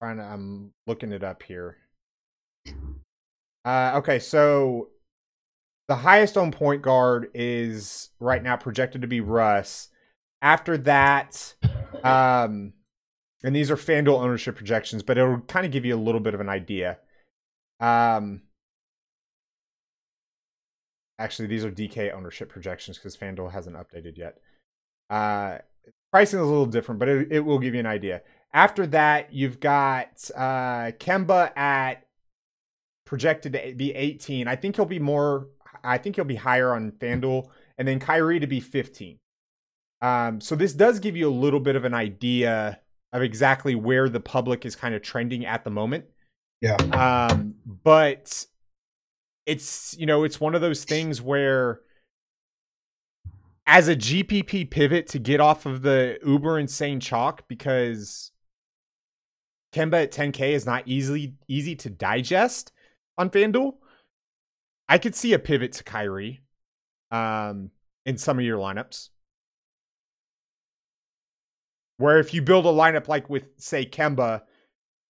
[0.00, 1.76] trying to I'm looking it up here.
[3.64, 4.90] Uh okay, so
[5.88, 9.88] the highest on point guard is right now projected to be Russ.
[10.42, 11.54] After that,
[12.04, 12.74] um
[13.42, 16.34] and these are FanDuel ownership projections, but it'll kind of give you a little bit
[16.34, 16.98] of an idea.
[17.80, 18.42] Um
[21.18, 24.36] actually these are DK ownership projections because FanDuel hasn't updated yet.
[25.08, 25.58] Uh
[26.10, 28.22] pricing is a little different, but it, it will give you an idea.
[28.52, 32.06] After that, you've got uh Kemba at
[33.04, 34.48] projected to be 18.
[34.48, 35.48] I think he'll be more
[35.84, 39.18] I think he'll be higher on FanDuel, and then Kyrie to be 15.
[40.00, 42.80] Um, so this does give you a little bit of an idea
[43.12, 46.04] of exactly where the public is kind of trending at the moment.
[46.60, 46.76] Yeah.
[46.76, 48.46] Um, but
[49.46, 51.80] it's you know it's one of those things where
[53.68, 58.32] as a GPP pivot to get off of the uber insane chalk because
[59.74, 62.72] Kemba at 10k is not easily easy to digest
[63.18, 63.74] on FanDuel.
[64.88, 66.40] I could see a pivot to Kyrie
[67.10, 67.70] um,
[68.06, 69.10] in some of your lineups.
[71.98, 74.42] Where if you build a lineup like with, say, Kemba,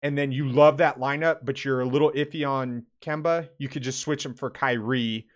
[0.02, 3.84] and then you love that lineup, but you're a little iffy on Kemba, you could
[3.84, 5.28] just switch him for Kyrie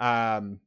[0.00, 0.60] um,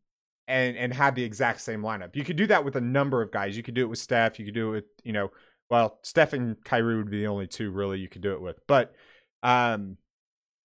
[0.48, 2.16] and, and have the exact same lineup.
[2.16, 3.58] You could do that with a number of guys.
[3.58, 4.40] You could do it with Steph.
[4.40, 5.32] You could do it with, you know,
[5.70, 8.60] well, Steph and Kyrie would be the only two really you could do it with.
[8.68, 8.94] But
[9.42, 9.98] um,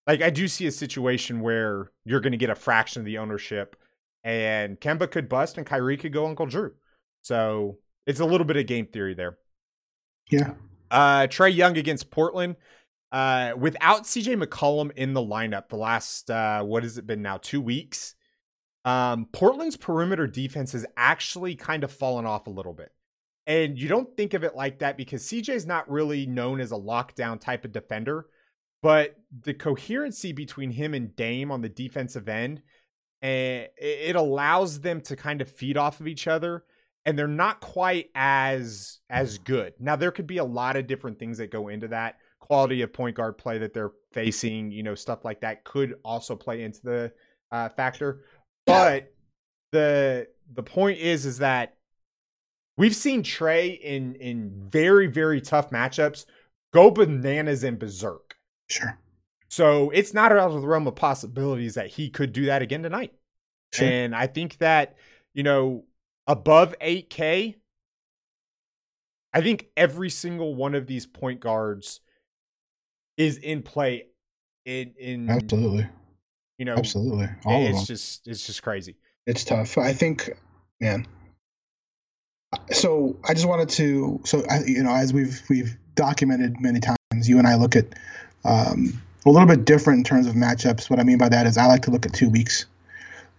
[0.07, 3.19] like I do see a situation where you're going to get a fraction of the
[3.19, 3.77] ownership,
[4.25, 6.73] and Kemba could bust, and Kyrie could go Uncle Drew.
[7.23, 9.39] So it's a little bit of game theory there.
[10.31, 10.55] Yeah.
[10.91, 12.57] Uh, Trae Young against Portland.
[13.13, 17.39] Uh, without CJ McCollum in the lineup, the last uh, what has it been now?
[17.39, 18.15] Two weeks.
[18.85, 22.93] Um, Portland's perimeter defense has actually kind of fallen off a little bit.
[23.47, 26.77] And you don't think of it like that because CJ's not really known as a
[26.77, 28.27] lockdown type of defender,
[28.83, 32.63] but the coherency between him and Dame on the defensive end,
[33.23, 36.65] eh, it allows them to kind of feed off of each other
[37.05, 39.75] and they're not quite as as good.
[39.79, 42.17] Now there could be a lot of different things that go into that.
[42.41, 46.37] Quality of point guard play that they're facing, you know, stuff like that could also
[46.37, 47.13] play into the
[47.51, 48.23] uh, factor.
[48.71, 49.13] But
[49.73, 51.77] the the point is is that
[52.77, 56.27] we've seen Trae in in very very tough matchups
[56.73, 58.37] go bananas and berserk.
[58.69, 58.99] Sure.
[59.49, 62.83] So it's not out of the realm of possibilities that he could do that again
[62.83, 63.13] tonight.
[63.73, 63.89] Sure.
[63.89, 64.97] And I think that,
[65.35, 65.85] you know,
[66.27, 67.57] above 8K,
[69.33, 72.01] I think every single one of these point guards
[73.17, 74.07] is in play
[74.65, 75.89] in in Absolutely.
[76.61, 77.27] You know Absolutely.
[77.47, 78.95] All it's just it's just crazy.
[79.27, 79.79] It's tough.
[79.79, 80.31] I think,
[80.79, 81.07] man.
[82.71, 87.29] So I just wanted to, so I, you know, as we've we've documented many times,
[87.29, 87.87] you and I look at
[88.45, 90.91] um, a little bit different in terms of matchups.
[90.91, 92.67] What I mean by that is I like to look at two weeks.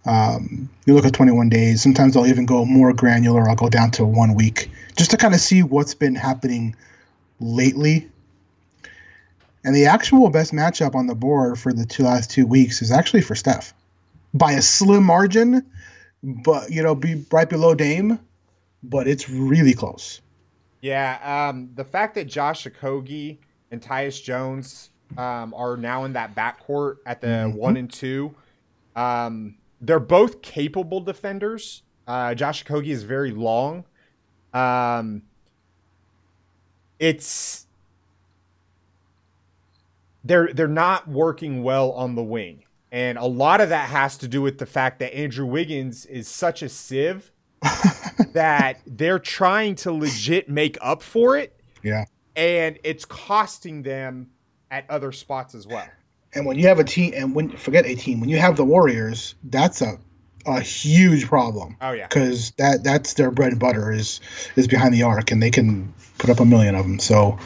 [0.05, 1.83] Um, you look at 21 days.
[1.83, 3.47] Sometimes I'll even go more granular.
[3.47, 6.75] I'll go down to one week just to kind of see what's been happening
[7.39, 8.09] lately.
[9.63, 12.91] And the actual best matchup on the board for the two last two weeks is
[12.91, 13.73] actually for Steph
[14.33, 15.65] by a slim margin,
[16.23, 18.19] but you know, be right below Dame,
[18.83, 20.21] but it's really close.
[20.81, 23.37] Yeah, um, the fact that Josh Okogie
[23.69, 27.53] and Tyus Jones um, are now in that backcourt at the Mhm.
[27.55, 28.33] one and two,
[28.95, 31.83] um, they're both capable defenders.
[32.07, 33.83] Uh, Josh Okogie is very long.
[34.53, 35.23] Um,
[36.99, 37.67] it's
[40.23, 44.27] they're they're not working well on the wing, and a lot of that has to
[44.27, 47.31] do with the fact that Andrew Wiggins is such a sieve
[48.33, 51.59] that they're trying to legit make up for it.
[51.83, 52.05] Yeah.
[52.35, 54.29] And it's costing them
[54.69, 55.87] at other spots as well.
[56.33, 58.65] And when you have a team, and when forget a team, when you have the
[58.65, 59.97] Warriors, that's a
[60.47, 62.07] a huge problem Oh yeah.
[62.07, 64.19] because that that's their bread and butter is
[64.55, 66.99] is behind the arc, and they can put up a million of them.
[66.99, 67.37] So.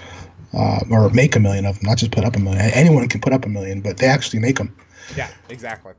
[0.56, 2.62] Uh, or make a million of them, not just put up a million.
[2.74, 4.74] Anyone can put up a million, but they actually make them.
[5.18, 5.94] Yeah, exactly.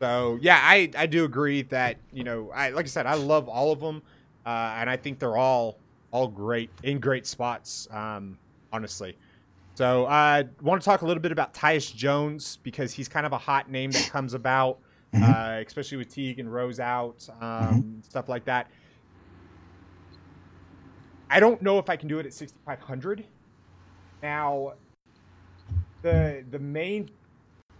[0.00, 3.48] So yeah, I I do agree that you know I like I said I love
[3.48, 4.02] all of them,
[4.46, 5.78] uh, and I think they're all
[6.12, 7.86] all great in great spots.
[7.90, 8.38] Um,
[8.72, 9.16] honestly.
[9.74, 13.32] So I want to talk a little bit about Tyus Jones because he's kind of
[13.32, 14.78] a hot name that comes about,
[15.12, 15.22] Mhm.
[15.60, 18.68] uh, especially with Teague and Rose out, um, stuff like that.
[21.28, 23.24] I don't know if I can do it at 6,500.
[24.24, 24.72] Now,
[26.00, 27.10] the the main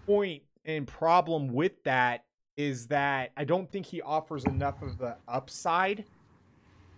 [0.05, 2.24] point and problem with that
[2.59, 6.05] is that I don't think he offers enough of the upside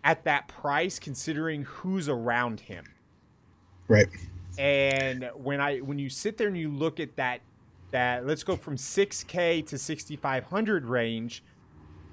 [0.02, 2.86] at that price considering who's around him.
[3.86, 4.08] Right.
[4.58, 7.40] And when I when you sit there and you look at that
[7.92, 11.44] that let's go from 6k to 6500 range,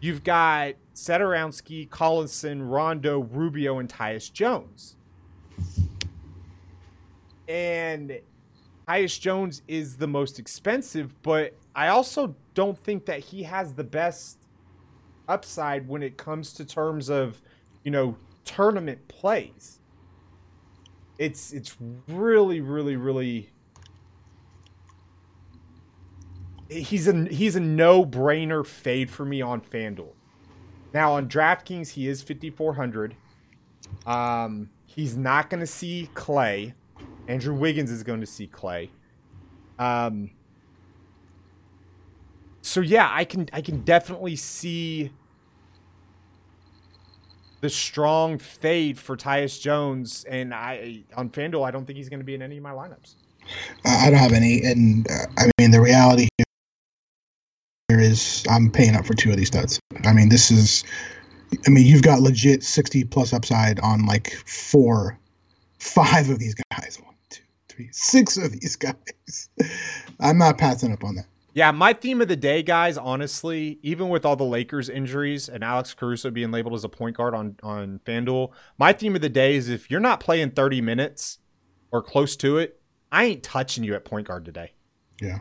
[0.01, 4.97] you've got Satoransky, Collison, Rondo, Rubio and Tyus Jones.
[7.47, 8.19] And
[8.87, 13.83] Tyus Jones is the most expensive, but I also don't think that he has the
[13.83, 14.37] best
[15.27, 17.41] upside when it comes to terms of,
[17.83, 18.15] you know,
[18.45, 19.79] tournament plays.
[21.17, 21.77] It's it's
[22.07, 23.49] really really really
[26.69, 30.13] he's a he's a no-brainer fade for me on FanDuel.
[30.93, 33.15] Now on DraftKings he is 5400.
[34.05, 36.73] Um he's not going to see Klay.
[37.27, 38.89] Andrew Wiggins is going to see Klay.
[39.79, 40.31] Um
[42.61, 45.11] so yeah, I can I can definitely see
[47.59, 52.19] the strong fade for Tyus Jones, and I on FanDuel I don't think he's going
[52.19, 53.15] to be in any of my lineups.
[53.85, 56.27] I don't have any, and uh, I mean the reality
[57.89, 59.79] here is I'm paying up for two of these studs.
[60.05, 60.83] I mean this is,
[61.65, 65.17] I mean you've got legit sixty plus upside on like four,
[65.79, 66.99] five of these guys.
[67.75, 69.49] Three, six of these guys.
[70.19, 71.25] I'm not passing up on that.
[71.55, 75.63] Yeah, my theme of the day, guys, honestly, even with all the Lakers injuries and
[75.63, 79.29] Alex Caruso being labeled as a point guard on, on FanDuel, my theme of the
[79.29, 81.39] day is if you're not playing 30 minutes
[81.91, 82.79] or close to it,
[83.11, 84.73] I ain't touching you at point guard today.
[85.21, 85.39] Yeah.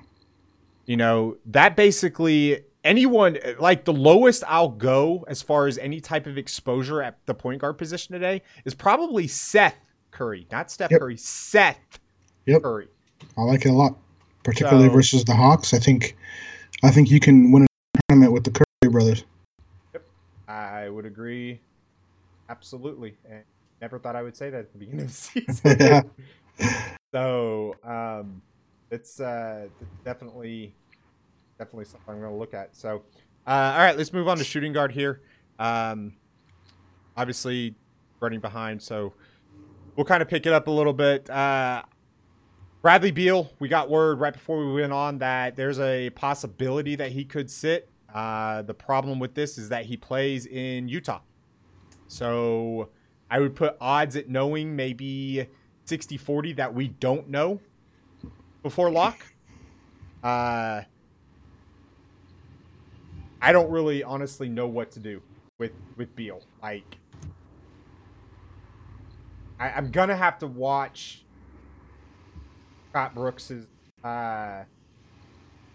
[0.84, 6.26] You know, that basically anyone like the lowest I'll go as far as any type
[6.26, 11.00] of exposure at the point guard position today is probably Seth Curry, not Steph Yep.
[11.00, 11.98] Curry, Seth
[12.46, 12.62] Yep.
[12.62, 12.88] Curry.
[13.36, 13.96] I like it a lot,
[14.44, 15.72] particularly So- versus the Hawks.
[15.74, 16.16] I think,
[16.82, 19.24] I think you can win a tournament with the Curry brothers.
[19.92, 20.04] Yep,
[20.48, 21.60] I would agree
[22.48, 23.16] absolutely.
[23.30, 23.42] And
[23.80, 25.76] never thought I would say that at the beginning of the season.
[25.80, 26.02] Yeah.
[27.14, 28.42] so um
[28.90, 29.68] it's uh
[30.04, 30.74] definitely
[31.58, 32.76] definitely something I'm gonna look at.
[32.76, 33.02] So
[33.46, 35.22] uh all right, let's move on to shooting guard here.
[35.58, 36.12] Um
[37.16, 37.74] obviously
[38.20, 39.14] running behind, so
[39.96, 41.30] we'll kind of pick it up a little bit.
[41.30, 41.82] Uh
[42.82, 47.12] Bradley Beal, we got word right before we went on that there's a possibility that
[47.12, 47.88] he could sit.
[48.12, 51.20] Uh, the problem with this is that he plays in Utah.
[52.08, 52.88] So
[53.30, 55.46] I would put odds at knowing maybe
[55.84, 57.60] 60 40 that we don't know
[58.64, 59.24] before lock.
[60.24, 60.82] Uh,
[63.40, 65.22] I don't really honestly know what to do
[65.56, 66.42] with, with Beal.
[66.60, 66.96] Like,
[69.60, 71.24] I, I'm going to have to watch
[72.92, 73.66] Scott Brooks's
[74.04, 74.64] uh,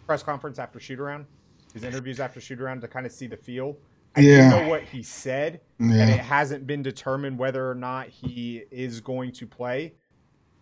[0.05, 1.25] press conference after shoot around,
[1.73, 3.75] his interviews after shoot around to kind of see the feel.
[4.15, 4.49] I Yeah.
[4.51, 9.31] know what he said, and it hasn't been determined whether or not he is going
[9.33, 9.95] to play.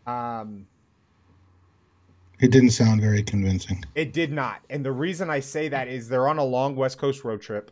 [0.08, 0.68] Um,
[2.40, 3.84] It didn't sound very convincing.
[3.94, 6.98] it did not, and the reason I say that is they're on a long West
[6.98, 7.72] Coast road trip,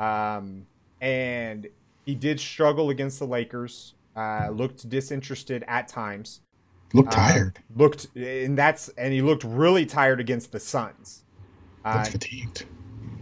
[0.00, 0.66] um,
[1.00, 1.68] and
[2.04, 3.94] he did struggle against the Lakers.
[4.16, 6.40] Uh, looked disinterested at times.
[6.92, 7.58] Looked Uh, tired.
[7.76, 11.24] looked, and that's and he looked really tired against the Suns.
[11.84, 12.64] Uh, Looked fatigued.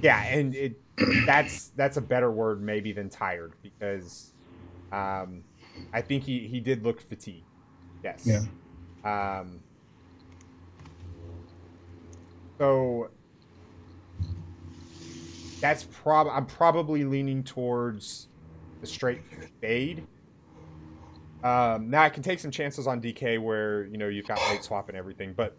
[0.03, 0.81] yeah, and it
[1.27, 4.33] that's that's a better word maybe than tired because
[4.91, 5.45] um,
[5.93, 7.45] I think he he did look fatigued.
[8.03, 8.27] Yes.
[8.27, 8.43] Yeah.
[9.05, 9.61] Um.
[12.59, 13.11] So
[15.61, 18.29] that's prob I'm probably leaning towards
[18.81, 19.21] the straight
[19.61, 20.07] fade.
[21.45, 24.65] Um, now I can take some chances on DK where you know you've got late
[24.65, 25.57] swap and everything, but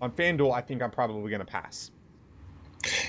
[0.00, 1.90] on FanDuel I think I'm probably gonna pass.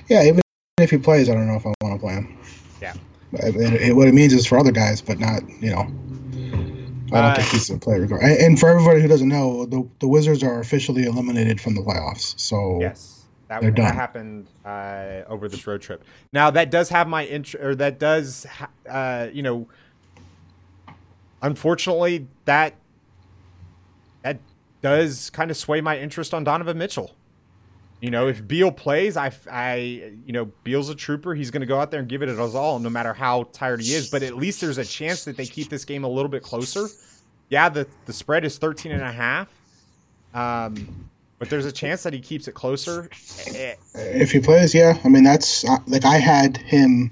[0.08, 0.42] Yeah, even
[0.80, 2.38] if he plays, I don't know if I want to play him.
[2.82, 2.94] Yeah.
[3.34, 3.56] It-
[3.90, 5.88] it- what it means is for other guys, but not you know.
[7.14, 8.04] I don't Uh, think he's a player.
[8.22, 12.40] And, for everybody who doesn't know, the the Wizards are officially eliminated from the playoffs.
[12.40, 13.96] So Yes, that, They're that done.
[13.96, 16.04] happened uh, over this road trip.
[16.32, 19.68] Now that does have my interest, or that does, ha- uh, you know,
[21.42, 22.76] unfortunately that
[24.24, 24.40] that
[24.82, 27.16] does kind of sway my interest on Donovan Mitchell.
[28.02, 29.76] You know, if Beal plays, I, I,
[30.26, 31.36] you know, Beal's a trooper.
[31.36, 33.80] He's going to go out there and give it his all, no matter how tired
[33.80, 34.10] he is.
[34.10, 36.88] But at least there's a chance that they keep this game a little bit closer.
[37.50, 39.50] Yeah, the the spread is 13 and a half.
[40.34, 43.10] Um, but there's a chance that he keeps it closer.
[43.94, 47.12] If he plays, yeah, I mean that's uh, like I had him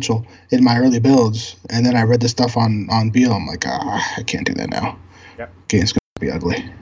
[0.00, 3.32] Mitchell in my early builds, and then I read the stuff on on Beal.
[3.32, 4.98] I'm like, ah, I can't do that now.
[5.38, 5.52] Yep.
[5.68, 6.72] Game's gonna be ugly.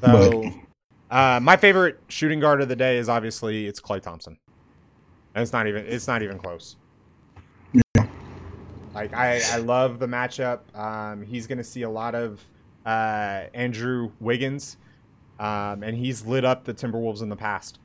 [0.00, 0.50] So,
[1.10, 4.38] uh, my favorite shooting guard of the day is obviously it's Klay Thompson,
[5.34, 6.76] and it's not even it's not even close.
[7.74, 8.06] Yeah.
[8.94, 10.60] Like I, I love the matchup.
[10.74, 12.42] Um, he's to see a lot of
[12.86, 14.78] uh, Andrew Wiggins,
[15.38, 17.80] um, and he's lit up the Timberwolves in the past.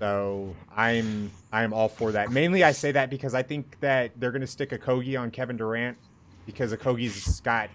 [0.00, 2.30] So I'm I'm all for that.
[2.32, 5.56] Mainly, I say that because I think that they're going to stick Okogie on Kevin
[5.58, 5.98] Durant
[6.46, 7.68] because Okogie's got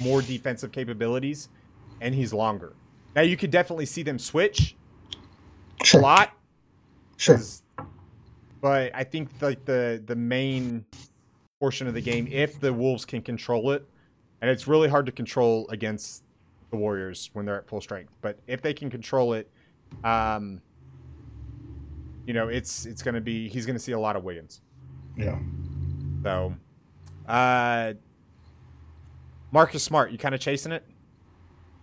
[0.00, 1.48] more defensive capabilities
[2.00, 2.72] and he's longer.
[3.16, 4.76] Now you could definitely see them switch
[5.82, 6.00] Sure.
[6.00, 6.32] a lot,
[7.16, 7.38] Sure.
[8.60, 10.84] but I think like the the main
[11.58, 13.84] portion of the game, if the Wolves can control it,
[14.40, 16.22] and it's really hard to control against
[16.70, 19.50] the Warriors when they're at full strength, but if they can control it,
[20.04, 20.60] um,
[22.26, 24.60] you know, it's it's gonna be he's gonna see a lot of Wiggins.
[25.16, 25.38] Yeah.
[26.22, 26.54] So,
[27.26, 27.94] uh,
[29.50, 30.84] Marcus Smart, you kind of chasing it?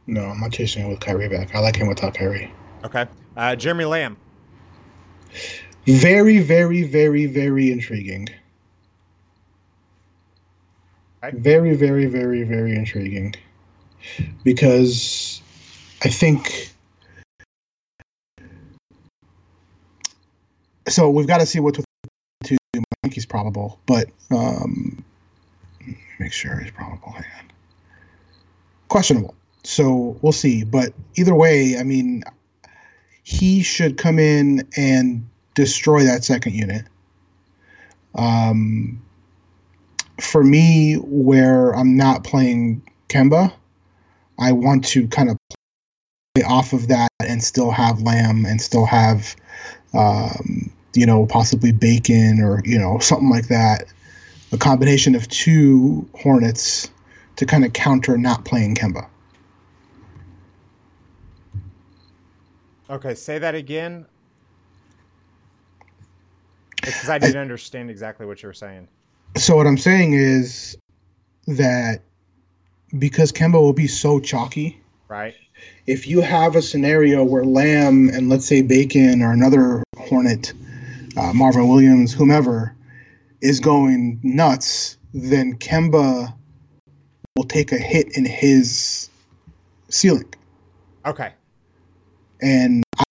[0.07, 1.53] No, I'm not chasing it with Kyrie back.
[1.53, 2.51] I like him without Kyrie.
[2.83, 3.05] Okay.
[3.37, 4.17] Uh, Jeremy Lamb.
[5.85, 8.27] Very, very, very, very intriguing.
[11.23, 11.37] Okay.
[11.37, 13.35] Very, very, very, very intriguing.
[14.43, 15.41] Because
[16.03, 16.73] I think.
[20.89, 21.85] So we've got to see what's with
[22.45, 22.57] to.
[22.75, 25.03] I think he's probable, but um,
[26.19, 27.11] make sure he's probable.
[27.11, 27.51] Hang on.
[28.87, 29.35] Questionable.
[29.63, 30.63] So we'll see.
[30.63, 32.23] But either way, I mean,
[33.23, 36.85] he should come in and destroy that second unit.
[38.15, 39.01] Um,
[40.19, 43.53] for me, where I'm not playing Kemba,
[44.39, 45.37] I want to kind of
[46.33, 49.35] play off of that and still have Lamb and still have,
[49.93, 53.85] um, you know, possibly Bacon or, you know, something like that.
[54.51, 56.89] A combination of two Hornets
[57.35, 59.07] to kind of counter not playing Kemba.
[62.89, 64.05] Okay, say that again.
[66.81, 68.87] Because I didn't understand exactly what you were saying.
[69.37, 70.75] So what I'm saying is
[71.47, 72.01] that
[72.97, 75.35] because Kemba will be so chalky, Right?
[75.85, 80.53] if you have a scenario where Lamb and let's say Bacon or another Hornet,
[81.17, 82.75] uh, Marvin Williams, whomever,
[83.41, 86.33] is going nuts, then Kemba
[87.35, 89.09] will take a hit in his
[89.89, 90.33] ceiling.
[91.05, 91.33] Okay.
[92.41, 93.03] And I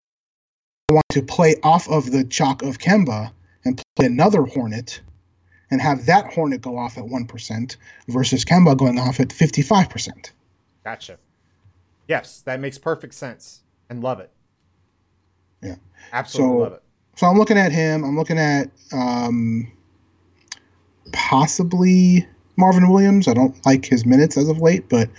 [0.91, 3.31] want to play off of the chalk of Kemba
[3.65, 5.01] and play another Hornet
[5.71, 7.77] and have that Hornet go off at 1%
[8.09, 10.31] versus Kemba going off at 55%.
[10.85, 11.19] Gotcha.
[12.07, 14.31] Yes, that makes perfect sense and love it.
[15.63, 15.77] Yeah.
[16.13, 16.83] Absolutely So- love it.
[17.19, 18.05] So I'm looking at him.
[18.05, 19.67] I'm looking at um,
[21.11, 22.25] possibly
[22.57, 23.27] Marvin Williams.
[23.27, 25.11] I don't like his minutes as of late, but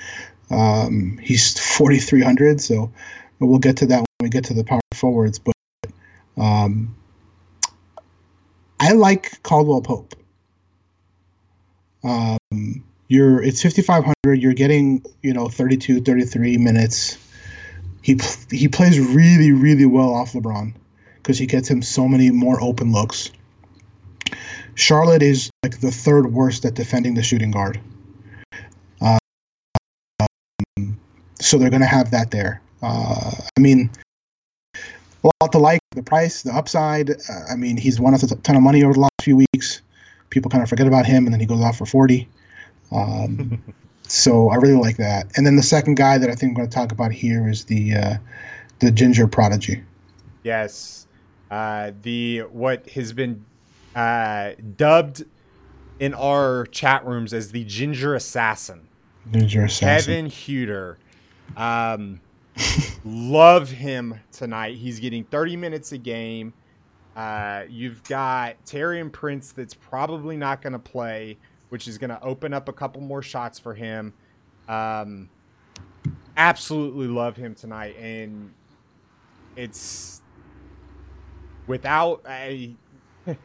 [0.49, 2.61] um, he's 4,300.
[2.61, 2.89] So
[3.41, 5.39] we'll get to that when we get to the power forwards.
[5.39, 5.53] But
[6.37, 6.95] um,
[8.79, 10.15] I like Caldwell Pope.
[12.05, 12.37] Um,
[13.09, 14.41] you're it's 5,500.
[14.41, 17.17] You're getting you know 32, 33 minutes.
[18.01, 18.17] He
[18.49, 20.75] he plays really really well off LeBron
[21.29, 23.29] because he gets him so many more open looks.
[24.73, 27.79] Charlotte is like the third worst at defending the shooting guard.
[28.99, 29.19] Um,
[31.39, 32.63] so they're going to have that there.
[32.81, 33.91] Uh, I mean,
[34.73, 37.11] a lot to like the price, the upside.
[37.11, 39.83] Uh, I mean, he's won us a ton of money over the last few weeks.
[40.31, 42.27] People kind of forget about him, and then he goes off for 40.
[42.91, 43.61] Um,
[44.07, 45.27] so I really like that.
[45.37, 47.65] And then the second guy that I think I'm going to talk about here is
[47.65, 48.17] the uh,
[48.79, 49.83] the ginger prodigy.
[50.41, 51.05] Yes.
[51.49, 53.45] Uh, the what has been
[53.95, 55.25] uh, dubbed
[55.99, 58.87] in our chat rooms as the Ginger Assassin.
[59.31, 60.29] Ginger assassin.
[60.29, 60.95] Kevin Huerter.
[61.57, 62.21] Um,
[63.05, 64.77] love him tonight.
[64.77, 66.53] He's getting 30 minutes a game.
[67.15, 71.37] Uh, you've got Taurean Prince that's probably not going to play,
[71.69, 74.13] which is going to open up a couple more shots for him.
[74.67, 75.29] Um,
[76.37, 77.97] absolutely love him tonight.
[77.99, 78.53] And
[79.55, 80.18] it's
[81.69, 82.75] without a.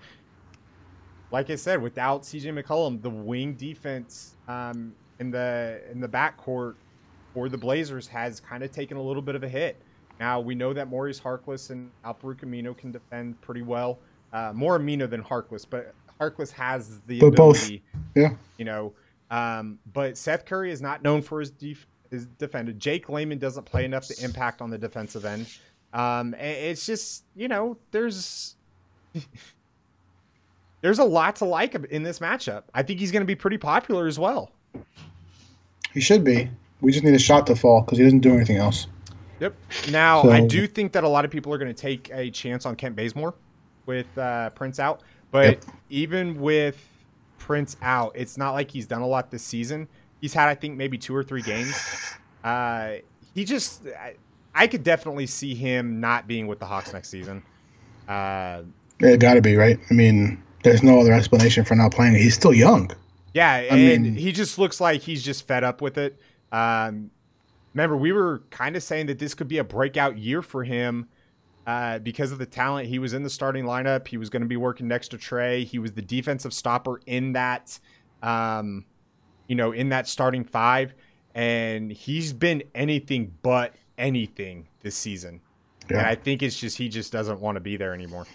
[1.31, 6.75] like I said, without CJ McCollum, the wing defense um, in the in the backcourt
[7.33, 9.77] for the Blazers has kind of taken a little bit of a hit.
[10.19, 13.99] Now we know that Maurice Harkless and Al-Farouq Aminu can defend pretty well.
[14.33, 17.71] Uh, more Aminu than Harkless, but Harkless has the But both.
[18.15, 18.31] Yeah.
[18.57, 18.93] You know,
[19.31, 22.73] um, but Seth Curry is not known for his def- his defender.
[22.73, 25.49] Jake Layman doesn't play enough to impact on the defensive end.
[25.95, 28.57] Um, it's just you know there's
[30.83, 32.65] there's a lot to like in this matchup.
[32.75, 34.51] I think he's going to be pretty popular as well.
[35.93, 36.51] He should be.
[36.81, 38.89] We just need a shot to fall because he doesn't do anything else.
[39.41, 39.55] Yep.
[39.91, 42.67] Now, I do think that a lot of people are going to take a chance
[42.67, 43.35] on Kent Bazemore
[43.87, 45.03] with uh, Prince out.
[45.31, 45.65] But Yep.
[45.91, 46.87] even with
[47.39, 49.89] Prince out, it's not like he's done a lot this season.
[50.21, 51.75] He's had, I think, maybe two or three games.
[52.43, 52.97] Uh,
[53.35, 53.87] he just,
[54.55, 57.43] I, I could definitely see him not being with the Hawks next season.
[58.09, 58.63] Uh,
[59.01, 59.79] It got to be right.
[59.91, 62.15] I mean, there's no other explanation for not playing.
[62.15, 62.91] He's still young.
[63.33, 66.21] Yeah, and mean- he just looks like he's just fed up with it.
[66.53, 67.11] Um,
[67.73, 71.09] remember, we were kind of saying that this could be a breakout year for him
[71.67, 72.89] uh, because of the talent.
[72.89, 74.07] He was in the starting lineup.
[74.07, 75.65] He was going to be working next to Trae.
[75.65, 77.81] He was the defensive stopper in that,
[78.23, 78.85] um,
[79.49, 80.95] you know, in that starting five,
[81.35, 85.41] and he's been anything but anything this season.
[85.89, 88.27] And I think it's just he just doesn't want to be there anymore.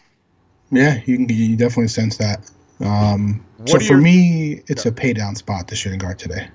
[0.72, 2.50] yeah, you can you definitely sense that.
[2.80, 5.68] Um, so for your- me, it's a pay down spot.
[5.68, 6.48] The shooting guard today.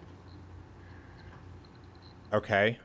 [2.32, 2.78] Okay.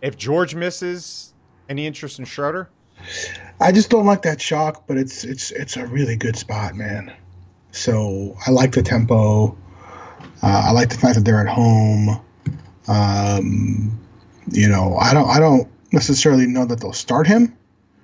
[0.00, 1.32] If George misses,
[1.68, 2.68] any interest in Schroeder?
[3.60, 7.12] I just don't like that shock, but it's it's it's a really good spot, man.
[7.72, 9.56] So I like the tempo.
[10.42, 12.20] Uh, I like the fact that they're at home.
[12.88, 13.98] Um,
[14.50, 17.56] you know, I don't I don't necessarily know that they'll start him.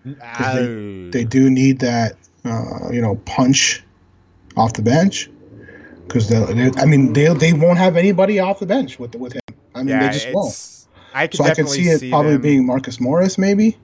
[0.06, 1.10] Oh.
[1.10, 3.82] They do need that uh, you know punch
[4.56, 5.30] off the bench
[6.06, 9.40] because they I mean they they won't have anybody off the bench with with him.
[9.74, 10.86] I mean yeah, they just won't.
[11.14, 13.76] I could So I can see it see probably them- being Marcus Morris maybe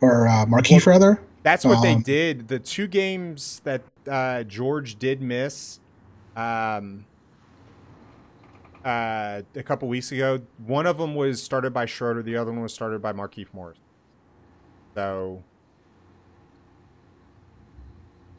[0.00, 1.20] or uh, Markieff rather.
[1.42, 2.48] That's what they um, did.
[2.48, 5.80] The two games that uh, George did miss,
[6.36, 7.06] um,
[8.84, 10.40] uh, a couple weeks ago.
[10.66, 12.22] One of them was started by Schroeder.
[12.22, 13.78] The other one was started by Markieff Morris.
[14.94, 15.42] So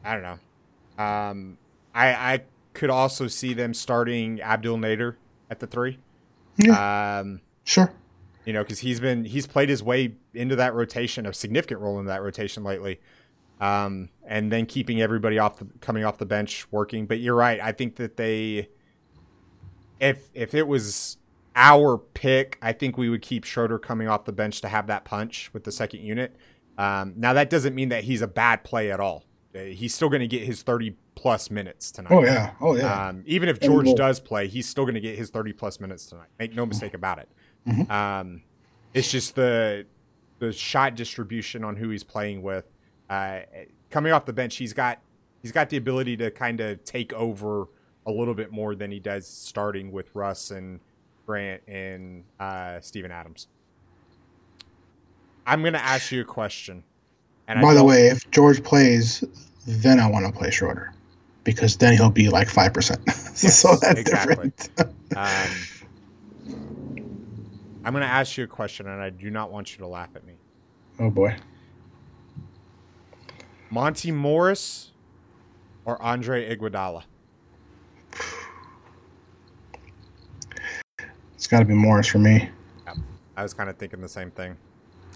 [0.04, 1.02] I don't know.
[1.04, 1.58] Um,
[1.94, 2.40] I I
[2.74, 5.16] could also see them starting Abdel Nader
[5.50, 5.98] at the three.
[7.20, 7.92] Um, Sure.
[8.44, 11.98] you know, because he's been he's played his way into that rotation, a significant role
[12.00, 13.00] in that rotation lately,
[13.60, 17.06] um, and then keeping everybody off the coming off the bench working.
[17.06, 17.60] But you're right.
[17.60, 18.68] I think that they,
[20.02, 21.16] if if it was
[21.56, 25.04] our pick, I think we would keep Schroeder coming off the bench to have that
[25.04, 26.36] punch with the second unit.
[26.76, 29.24] Um, now that doesn't mean that he's a bad play at all.
[29.54, 32.10] Uh, He's still going to get his 30 plus minutes tonight.
[32.12, 32.52] Oh yeah.
[32.60, 33.08] Oh yeah.
[33.08, 36.06] Um, even if George does play, he's still going to get his 30 plus minutes
[36.06, 36.28] tonight.
[36.38, 37.28] Make no mistake about it.
[37.68, 37.90] Mhm.
[37.90, 38.42] Um,
[38.94, 39.86] it's just the
[40.38, 42.64] the shot distribution on who he's playing with.
[43.08, 43.40] Uh,
[43.90, 44.98] coming off the bench, he's got
[45.42, 47.66] he's got the ability to kind of take over
[48.06, 50.80] a little bit more than he does starting with Russ and
[51.26, 53.48] Grant and uh, Steven Adams.
[55.46, 56.82] I'm going to ask you a question.
[57.48, 59.24] And I By the way, if George plays,
[59.66, 60.92] then I want to play Schroeder
[61.44, 63.00] because then he'll be like five percent.
[63.42, 64.52] Yes, so that's exactly.
[64.56, 64.92] different.
[65.16, 65.50] Um,
[67.84, 70.14] I'm going to ask you a question, and I do not want you to laugh
[70.14, 70.34] at me.
[71.00, 71.34] oh boy.
[73.70, 74.90] Monte Morris
[75.86, 77.04] or Andre Iguodala?
[81.42, 82.48] It's got to be Morris for me.
[83.36, 84.56] I was kind of thinking the same thing.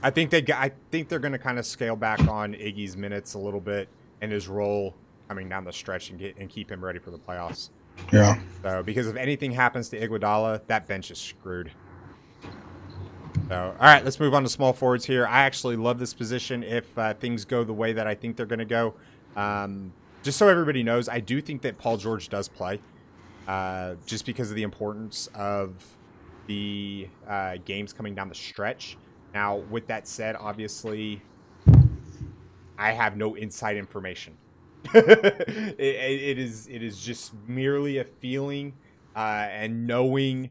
[0.03, 3.35] I think they, I think they're going to kind of scale back on Iggy's minutes
[3.35, 3.89] a little bit
[4.21, 4.93] and his role
[5.29, 7.71] coming down the stretch and get and keep him ready for the playoffs.
[8.13, 8.41] Yeah.
[8.65, 11.71] So, because if anything happens to Iguodala, that bench is screwed.
[13.49, 15.29] So, all right, let's move on to small forwards here.
[15.29, 18.47] I actually love this position if uh, things go the way that I think they're
[18.47, 18.95] going to go.
[19.37, 19.93] Um,
[20.25, 22.81] just so everybody knows, I do think that Paul George does play,
[23.47, 25.96] uh, just because of the importance of
[26.47, 28.97] the uh, games coming down the stretch.
[29.35, 31.23] Now, with that said, obviously,
[32.79, 34.37] I have no inside information.
[34.95, 38.73] it, it is it is just merely a feeling
[39.17, 40.51] uh, and knowing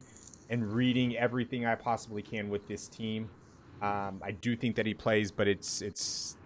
[0.49, 3.29] and reading everything I possibly can with this team.
[3.81, 6.37] Um, I do think that he plays, but it's it's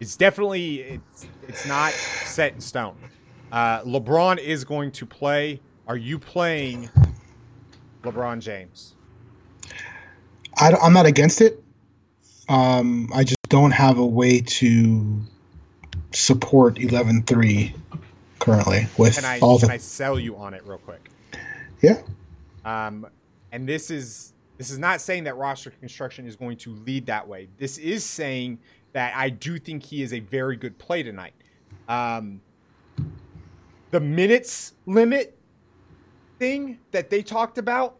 [0.00, 2.96] it's definitely it's it's not set in stone.
[3.50, 5.60] Uh, LeBron is going to play.
[5.86, 6.90] Are you playing
[8.02, 8.94] LeBron James?
[10.56, 11.62] I, am not against it.
[12.48, 15.20] Um, I just don't have a way to
[16.12, 17.74] support 11-3
[18.38, 19.74] currently with Can I all can the.
[19.74, 21.10] I sell you on it real quick?
[21.82, 22.00] Yeah.
[22.64, 23.06] Um,
[23.52, 27.26] and this is this is not saying that roster construction is going to lead that
[27.26, 27.48] way.
[27.58, 28.58] This is saying
[28.92, 31.34] that I do think he is a very good play tonight.
[31.88, 32.40] Um,
[33.90, 35.37] the minutes limit
[36.38, 37.96] thing that they talked about,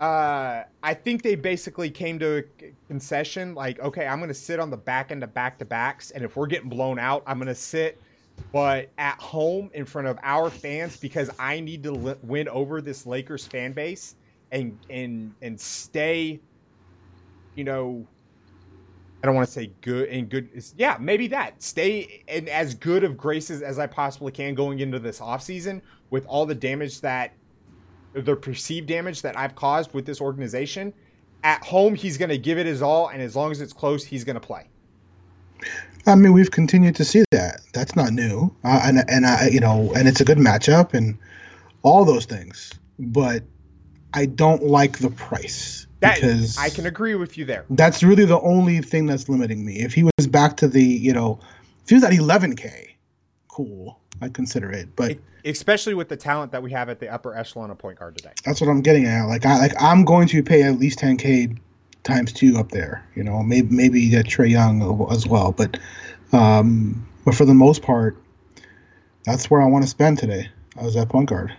[0.00, 4.60] uh, I think they basically came to a concession like, okay, I'm going to sit
[4.60, 7.38] on the back end of back to backs, and if we're getting blown out, I'm
[7.38, 8.00] going to sit
[8.52, 12.82] but at home in front of our fans because I need to li- win over
[12.82, 14.14] this Lakers fan base.
[14.52, 16.40] and and and stay,
[17.54, 18.06] you know,
[19.22, 20.50] I don't want to say good and good.
[20.76, 21.62] Yeah, maybe that.
[21.62, 25.80] Stay in as good of graces as I possibly can going into this offseason
[26.10, 27.32] with all the damage that
[28.12, 30.92] the perceived damage that I've caused with this organization.
[31.44, 34.04] At home, he's going to give it his all, and as long as it's close,
[34.04, 34.68] he's going to play.
[36.06, 37.60] I mean, we've continued to see that.
[37.72, 41.18] That's not new, uh, and and I, you know, and it's a good matchup and
[41.82, 42.72] all those things.
[42.98, 43.42] But
[44.14, 47.64] I don't like the price That because I can agree with you there.
[47.70, 49.80] That's really the only thing that's limiting me.
[49.80, 51.38] If he was back to the, you know,
[51.82, 52.88] if he was at 11k,
[53.48, 54.94] cool, I'd consider it.
[54.96, 57.98] But E- Especially with the talent that we have at the upper echelon of point
[57.98, 58.32] guard today.
[58.44, 59.24] that's what I'm getting at.
[59.26, 61.56] Like I like I'm going to pay at least 10k
[62.02, 63.06] times two up there.
[63.14, 65.52] You know, maybe maybe get Trae Young as well.
[65.52, 65.78] But
[66.32, 68.16] um, but for the most part,
[69.24, 70.48] that's where I want to spend today.
[70.78, 71.54] I was at point guard.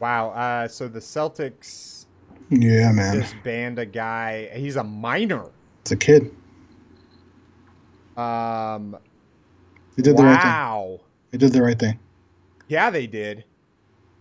[0.00, 0.30] Wow.
[0.30, 2.06] Uh, so the Celtics
[2.50, 4.50] Yeah, man, just banned a guy.
[4.54, 5.46] He's a minor.
[5.82, 6.34] it's a kid.
[8.16, 8.96] Um,
[9.96, 10.50] They did the right thing.
[11.32, 11.98] They did the right thing.
[12.68, 13.44] Yeah, they did.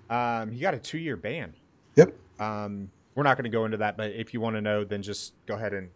[0.10, 1.54] Um, he got a two-year ban.
[1.96, 2.16] Yep.
[2.40, 5.04] Um, we're not going to go into that, but if you want to know, then
[5.04, 5.90] just go ahead and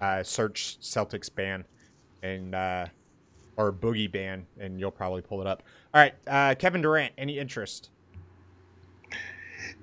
[0.00, 1.64] uh, search Celtics ban
[2.22, 2.86] and uh,
[3.56, 5.62] or Boogie ban, and you'll probably pull it up.
[5.92, 7.12] All right, uh, Kevin Durant.
[7.18, 7.90] Any interest?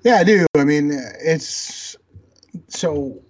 [0.02, 0.46] Yeah, I do.
[0.56, 1.96] I mean, it's
[2.68, 3.20] so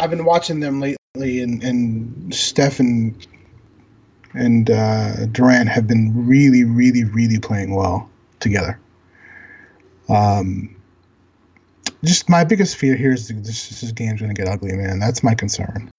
[0.00, 3.26] I've been watching them lately, and and Steph and
[4.34, 8.08] and uh, Durant have been really, really, really playing well
[8.40, 8.78] together.
[10.08, 10.74] Um,
[12.04, 14.98] just my biggest fear here is this, this game's going to get ugly, man.
[14.98, 15.90] That's my concern.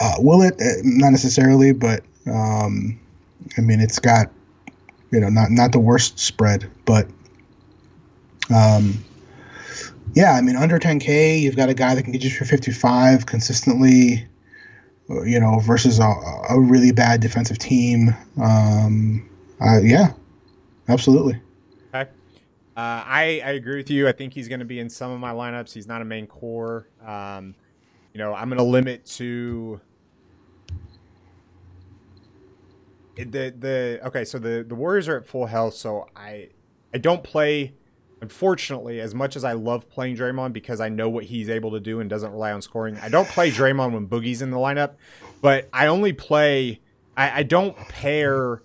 [0.00, 0.54] Uh, will it?
[0.60, 2.98] Uh, Not necessarily, but um,
[3.56, 4.30] I mean, it's got
[5.10, 7.08] you know not not the worst spread, but
[8.54, 9.02] um,
[10.14, 13.26] yeah, I mean, under 10K, you've got a guy that can get you for 55
[13.26, 14.26] consistently,
[15.08, 16.14] you know, versus a,
[16.50, 18.14] a really bad defensive team.
[18.40, 19.28] Um,
[19.60, 20.12] uh, yeah,
[20.88, 21.40] absolutely.
[21.94, 22.10] Okay.
[22.76, 24.06] Uh, I, I agree with you.
[24.06, 25.72] I think he's going to be in some of my lineups.
[25.72, 26.88] He's not a main core.
[27.04, 27.54] Um,
[28.12, 29.80] you know, I'm going to limit to
[33.16, 34.24] the the okay.
[34.24, 35.74] So the the Warriors are at full health.
[35.74, 36.50] So I
[36.94, 37.74] I don't play.
[38.20, 41.80] Unfortunately, as much as I love playing Draymond because I know what he's able to
[41.80, 44.94] do and doesn't rely on scoring, I don't play Draymond when Boogie's in the lineup.
[45.40, 46.80] But I only play.
[47.16, 48.62] I, I don't pair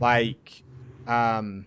[0.00, 0.62] like
[1.06, 1.66] um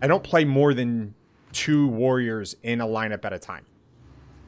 [0.00, 1.14] I don't play more than
[1.52, 3.64] two warriors in a lineup at a time.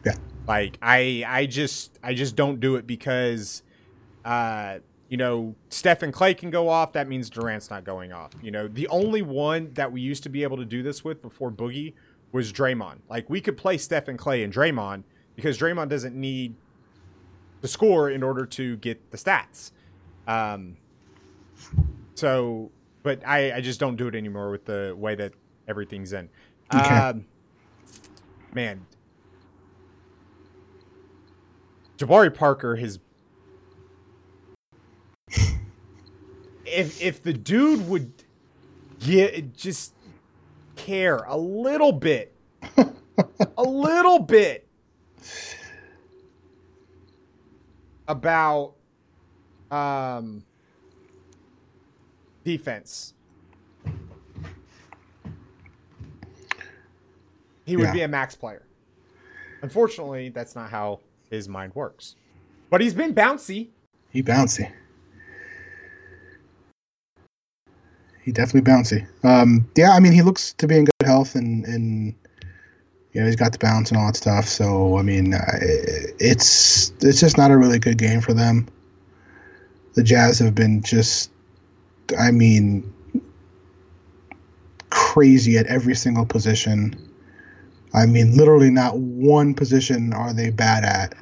[0.04, 0.14] Yeah.
[0.46, 3.62] Like I I just I just don't do it because
[4.24, 4.78] uh
[5.10, 8.30] you know, Steph and Klay can go off, that means Durant's not going off.
[8.40, 11.20] You know, the only one that we used to be able to do this with
[11.20, 11.94] before Boogie
[12.32, 13.00] was Draymond.
[13.10, 15.02] Like we could play Steph and Klay and Draymond
[15.34, 16.54] because Draymond doesn't need
[17.60, 19.72] to score in order to get the stats.
[20.28, 20.76] Um
[22.14, 22.70] so
[23.02, 25.32] but I, I just don't do it anymore with the way that
[25.66, 26.28] everything's in.
[26.72, 26.88] Okay.
[26.88, 27.26] Um,
[28.54, 28.86] man,
[31.98, 33.00] Jabari Parker has.
[36.72, 38.12] If if the dude would
[39.00, 39.94] get just
[40.76, 42.34] care a little bit,
[42.76, 44.66] a little bit
[48.08, 48.74] about
[49.70, 50.44] um
[52.44, 53.14] defense.
[57.66, 57.92] He would Yeah.
[57.92, 58.62] be a max player.
[59.62, 61.00] Unfortunately, that's not how
[61.30, 62.16] his mind works.
[62.70, 63.68] But he's been bouncy.
[64.10, 64.72] He bouncy.
[68.22, 69.06] He definitely bouncy.
[69.24, 72.14] Um, yeah, I mean, he looks to be in good health, and and
[73.12, 74.46] you know he's got the bounce and all that stuff.
[74.46, 75.40] So I mean, uh,
[76.18, 78.68] it's it's just not a really good game for them.
[79.94, 81.30] The Jazz have been just,
[82.18, 82.92] I mean,
[84.90, 86.94] crazy at every single position.
[87.92, 91.14] I mean, literally not one position are they bad at.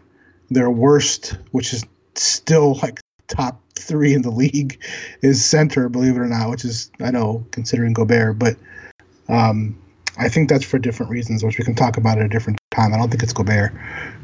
[0.51, 1.84] Their worst, which is
[2.14, 4.83] still like top three in the league,
[5.22, 8.57] is center, believe it or not, which is, I know, considering Gobert, but
[9.29, 9.79] um,
[10.18, 12.93] I think that's for different reasons, which we can talk about at a different time.
[12.93, 13.72] I don't think it's Gobert.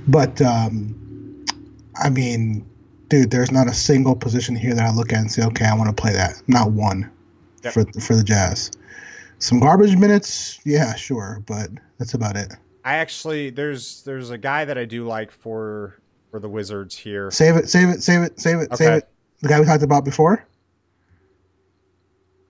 [0.09, 1.45] But, um,
[2.03, 2.67] I mean,
[3.09, 5.75] dude, there's not a single position here that I look at and say, okay, I
[5.75, 6.43] want to play that.
[6.49, 7.11] Not one
[7.63, 7.73] Yep.
[7.73, 8.71] for, for the Jazz.
[9.39, 12.53] Some garbage minutes, yeah, sure, but that's about it.
[12.85, 15.99] I actually there's there's a guy that I do like for
[16.31, 17.31] for the Wizards here.
[17.31, 19.09] Save it, save it, save it, save it, save it.
[19.41, 20.47] The guy we talked about before?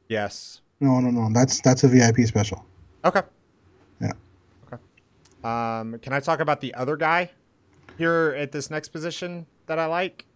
[0.09, 0.61] Yes.
[0.81, 1.29] No, no, no.
[1.33, 2.65] That's that's a VIP special.
[3.05, 3.23] Okay.
[4.01, 4.13] Yeah.
[4.67, 4.83] Okay.
[5.43, 7.31] Um, can I talk about the other guy
[7.99, 10.27] here at this next position that I like?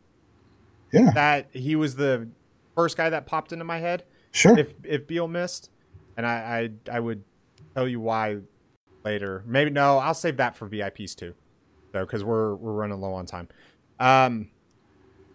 [0.93, 2.29] Yeah, That he was the
[2.75, 4.59] first guy that popped into my head sure.
[4.59, 5.71] if if Beal missed,
[6.17, 7.23] and I I, I would
[7.75, 8.39] tell you why
[9.05, 9.43] later.
[9.47, 11.35] Maybe no, I'll save that for VIPs too,
[11.93, 13.49] though, because we're we're running low on time.
[14.01, 14.49] Um,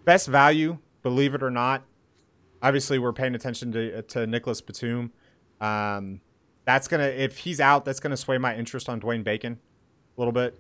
[0.06, 1.84] best value, believe it or not.
[2.62, 5.12] Obviously, we're paying attention to to Nicolas Batum.
[5.62, 6.22] Um,
[6.66, 9.60] that's gonna if he's out, that's gonna sway my interest on Dwayne Bacon
[10.18, 10.60] a little bit.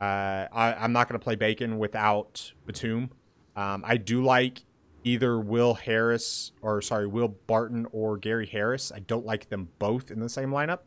[0.00, 3.10] Uh, I, I'm not gonna play Bacon without Batum.
[3.56, 4.64] Um, I do like
[5.04, 8.90] either Will Harris or sorry, Will Barton or Gary Harris.
[8.94, 10.80] I don't like them both in the same lineup.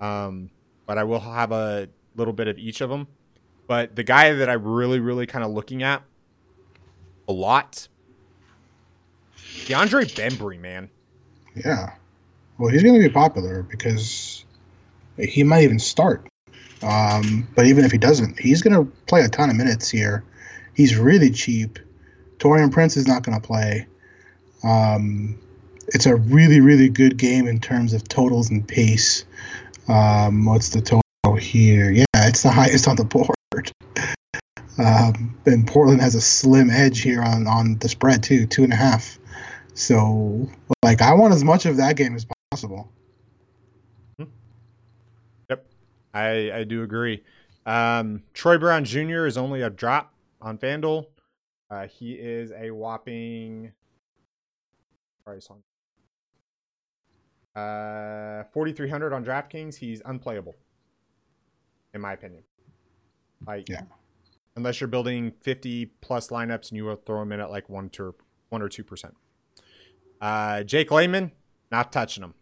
[0.00, 0.50] Um,
[0.86, 3.06] but I will have a little bit of each of them.
[3.66, 6.02] But the guy that I'm really, really kind of looking at
[7.28, 7.88] a lot,
[9.36, 10.90] DeAndre Bembry, man.
[11.54, 11.92] Yeah.
[12.58, 14.44] Well, he's going to be popular because
[15.18, 16.26] he might even start.
[16.82, 20.24] Um, but even if he doesn't, he's going to play a ton of minutes here.
[20.74, 21.78] He's really cheap.
[22.38, 23.86] Taurean Prince is not going to play.
[24.64, 25.38] Um,
[25.88, 29.24] it's a really, really good game in terms of totals and pace.
[29.88, 31.90] Um, what's the total here?
[31.90, 33.72] Yeah, it's the highest on the board.
[34.78, 38.72] Um, and Portland has a slim edge here on, on the spread, too, two and
[38.72, 39.18] a half.
[39.74, 40.48] So,
[40.82, 42.90] like, I want as much of that game as possible.
[45.50, 45.66] Yep,
[46.14, 47.22] I, I do agree.
[47.66, 49.26] Um, Troy Brown Jr.
[49.26, 51.06] is only a drop on FanDuel.
[51.70, 53.72] Uh, he is a whopping
[55.24, 55.62] price on
[57.54, 59.76] uh 4300 on DraftKings.
[59.76, 60.54] He's unplayable,
[61.94, 62.42] in my opinion.
[63.46, 63.82] Like, Yeah.
[64.56, 67.88] Unless you're building 50 plus lineups and you will throw them in at like one
[67.90, 68.14] to
[68.50, 69.14] one or two percent.
[70.20, 71.32] Uh, Jake Layman,
[71.70, 72.34] not touching him.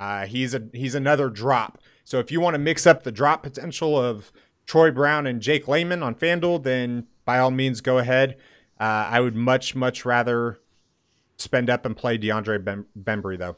[0.00, 1.78] Uh, he's a he's another drop.
[2.04, 4.32] So if you want to mix up the drop potential of
[4.66, 8.36] Troy Brown and Jake Layman on FanDuel, then by all means go ahead.
[8.80, 10.58] Uh, I would much much rather
[11.36, 13.56] spend up and play DeAndre Bem- Bembry though.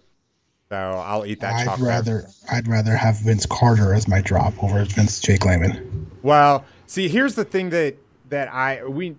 [0.71, 1.89] So I'll eat that I'd chalk there.
[1.89, 6.11] rather I'd rather have Vince Carter as my drop over Vince Jake Layman.
[6.23, 6.65] Well,
[6.95, 7.97] see, here's the thing that
[8.31, 9.17] that I we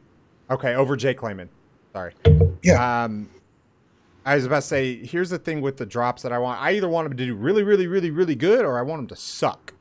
[0.50, 1.50] okay over Jay Layman.
[1.94, 2.14] Sorry.
[2.64, 3.04] Yeah.
[3.04, 3.30] Um,
[4.26, 6.60] I was about to say, here's the thing with the drops that I want.
[6.60, 9.08] I either want them to do really, really, really, really good, or I want them
[9.10, 9.74] to suck.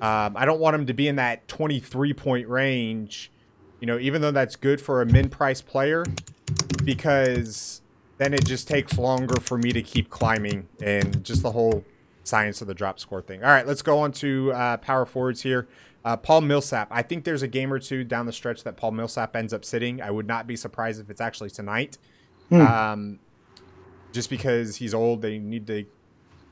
[0.00, 3.30] Um, I don't want them to be in that 23 point range.
[3.78, 6.04] You know, even though that's good for a min price player,
[6.84, 7.82] because
[8.18, 11.84] then it just takes longer for me to keep climbing and just the whole
[12.24, 13.42] science of the drop score thing.
[13.42, 15.68] All right, let's go on to uh, power forwards here.
[16.04, 16.88] Uh, Paul Millsap.
[16.90, 19.64] I think there's a game or two down the stretch that Paul Millsap ends up
[19.64, 20.00] sitting.
[20.00, 21.98] I would not be surprised if it's actually tonight.
[22.48, 22.60] Hmm.
[22.60, 23.18] Um,
[24.12, 25.84] just because he's old, they need to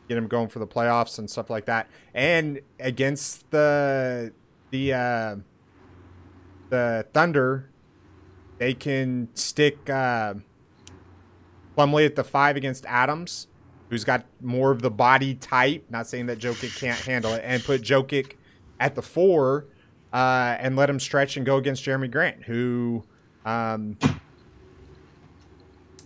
[0.08, 1.88] get him going for the playoffs and stuff like that.
[2.14, 4.32] And against the
[4.70, 5.36] the uh,
[6.70, 7.70] the Thunder,
[8.58, 10.34] they can stick uh,
[11.76, 13.48] Plumlee at the five against Adams,
[13.88, 15.84] who's got more of the body type.
[15.90, 18.34] Not saying that Jokic can't handle it, and put Jokic
[18.80, 19.66] at the four
[20.12, 23.04] uh, and let him stretch and go against Jerami Grant, who
[23.44, 23.98] um,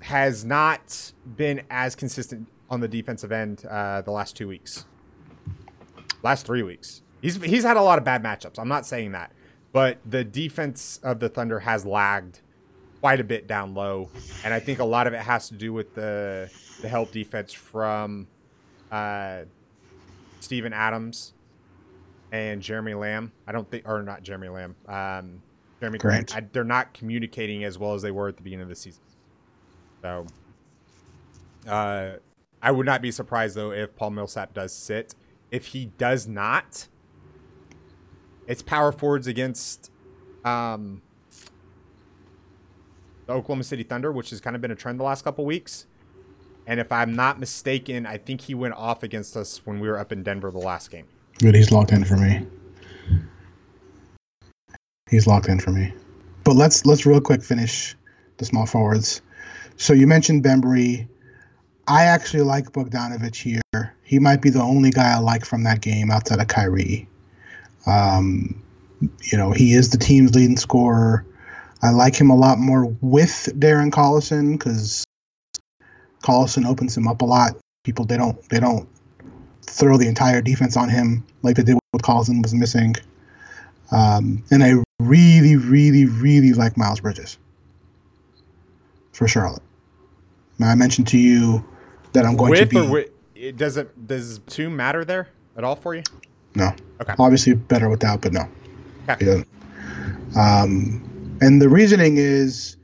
[0.00, 4.86] has not been as consistent on the defensive end uh, the last two weeks,
[6.22, 7.02] last three weeks.
[7.20, 8.58] He's he's had a lot of bad matchups.
[8.58, 9.32] I'm not saying that,
[9.72, 12.40] but the defense of the Thunder has lagged
[13.00, 14.10] quite a bit down low,
[14.44, 16.50] and I think a lot of it has to do with the
[16.80, 18.26] the help defense from
[18.90, 19.42] uh,
[20.40, 21.34] Steven Adams
[22.32, 23.30] and Jeremy Lamb.
[23.46, 25.40] I don't think, or not Jeremy Lamb, um,
[25.80, 26.00] Jerami Grant.
[26.00, 26.36] Grant.
[26.36, 29.02] I, they're not communicating as well as they were at the beginning of the season.
[30.00, 30.26] So,
[31.68, 32.12] uh,
[32.60, 35.14] I would not be surprised though if Paul Millsap does sit.
[35.50, 36.88] If he does not,
[38.46, 39.90] it's power forwards against
[40.44, 41.02] um,
[43.26, 45.86] the Oklahoma City Thunder, which has kind of been a trend the last couple weeks.
[46.66, 49.98] And if I'm not mistaken, I think he went off against us when we were
[49.98, 51.06] up in Denver the last game.
[51.42, 52.46] Good, he's locked in for me.
[55.10, 55.92] He's locked in for me.
[56.44, 57.96] But let's let's real quick finish
[58.36, 59.22] the small forwards.
[59.76, 61.08] So you mentioned Bembry.
[61.88, 63.92] I actually like Bogdanovic here.
[64.04, 67.08] He might be the only guy I like from that game outside of Kyrie.
[67.86, 68.62] Um,
[69.00, 71.26] you know, he is the team's leading scorer.
[71.82, 75.02] I like him a lot more with Darren Collison because
[76.22, 77.56] Collison opens him up a lot.
[77.82, 78.88] People they don't they don't
[79.66, 82.94] throw the entire defense on him like they did with Collison was missing.
[83.90, 87.38] Um, and I really, really, really like Miles Bridges
[89.12, 89.62] for Charlotte.
[90.58, 91.64] Now, I mentioned to you
[92.12, 95.28] that I'm going with to be or with, it does it does two matter there
[95.56, 96.02] at all for you?
[96.54, 96.72] no.
[97.00, 97.14] Okay.
[97.18, 98.48] Obviously better without, but no.
[99.08, 99.44] Okay.
[100.36, 102.76] Um, and the reasoning is,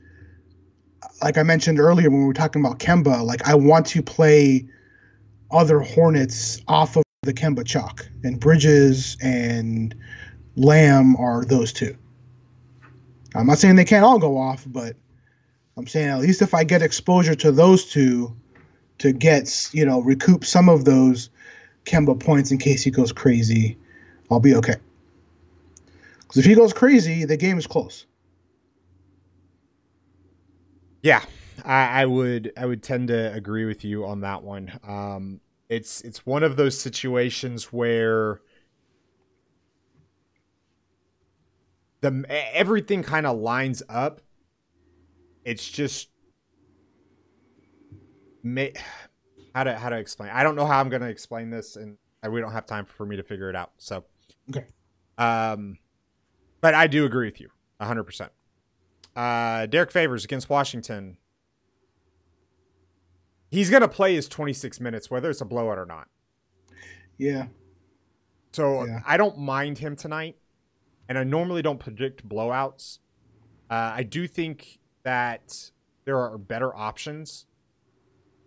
[1.21, 4.65] like I mentioned earlier when we were talking about Kemba, like I want to play
[5.51, 9.95] other Hornets off of the Kemba chalk, and Bridges and
[10.55, 11.95] Lamb are those two.
[13.35, 14.95] I'm not saying they can't all go off, but
[15.77, 18.35] I'm saying at least if I get exposure to those two
[18.99, 21.29] to get, you know, recoup some of those
[21.85, 23.77] Kemba points in case he goes crazy,
[24.29, 24.75] I'll be okay.
[26.19, 28.05] Because if he goes crazy, the game is close.
[31.01, 31.23] Yeah,
[31.65, 34.79] I, I would I would tend to agree with you on that one.
[34.87, 38.41] Um, it's it's one of those situations where
[42.01, 44.21] the everything kind of lines up.
[45.45, 46.09] It's just
[48.43, 48.73] may,
[49.55, 50.31] how to how to explain.
[50.31, 51.97] I don't know how I'm going to explain this, and
[52.29, 53.71] we don't have time for me to figure it out.
[53.77, 54.03] So,
[54.49, 54.65] Okay.
[55.17, 55.77] Um,
[56.61, 58.03] but I do agree with you 100.
[58.03, 58.31] percent
[59.15, 61.17] uh, Derrick Favors against Washington.
[63.49, 66.07] He's going to play his 26 minutes, whether it's a blowout or not.
[67.17, 67.47] Yeah.
[68.51, 68.99] So Yeah.
[69.05, 70.37] I don't mind him tonight.
[71.07, 72.99] And I normally don't predict blowouts.
[73.69, 75.71] Uh, I do think that
[76.05, 77.47] there are better options,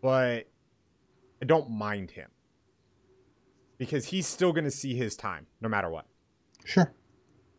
[0.01, 0.49] but
[1.41, 2.31] I don't mind him
[3.79, 6.07] because he's still going to see his time no matter what.
[6.65, 6.93] Sure.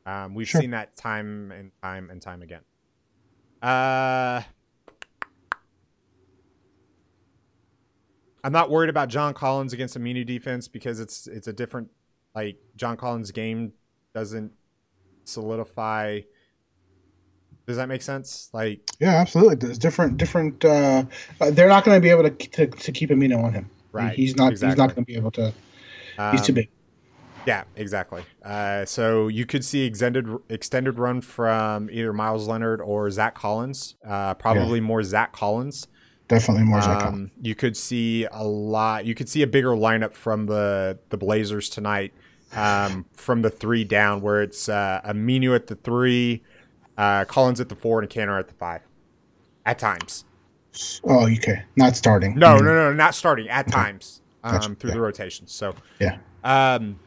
[0.05, 0.61] Um, we've Sure.
[0.61, 2.61] seen that time and time and time again.
[3.61, 4.43] Uh,
[8.43, 11.89] I'm not worried about John Collins against Aminu defense because it's it's a different
[12.35, 13.73] like John Collins' game
[14.13, 14.51] doesn't
[15.23, 16.21] solidify.
[17.65, 18.49] Does that make sense?
[18.51, 19.55] Like, Yeah, absolutely.
[19.55, 20.65] There's different different.
[20.65, 21.05] Uh,
[21.39, 23.69] uh, they're not going to be able to, to to keep Aminu on him.
[23.91, 24.51] Right, He's not.
[24.51, 24.71] exactly.
[24.71, 25.53] He's not going to be able to.
[26.31, 26.69] He's too um, big.
[27.45, 28.23] Yeah, exactly.
[28.43, 33.95] Uh, so you could see extended extended run from either Meyers Leonard or Zach Collins.
[34.05, 35.87] Uh, probably more Zach Collins.
[36.33, 36.79] Definitely more.
[36.81, 39.05] Um, you could see a lot.
[39.05, 42.13] You could see a bigger lineup from the the Blazers tonight,
[42.53, 46.43] um, from the three down, where it's uh, Aminu at the three,
[46.97, 48.81] uh, Collins at the four, and Kanter at the five.
[49.65, 50.25] At times,
[51.05, 51.63] Oh, okay.
[51.77, 52.35] Not starting.
[52.37, 53.47] no, mean, no, no, not starting.
[53.47, 53.75] At Okay.
[53.75, 54.75] times, um, Gotcha.
[54.75, 55.53] through the rotations.
[55.53, 56.17] So, Yeah.
[56.43, 56.99] um,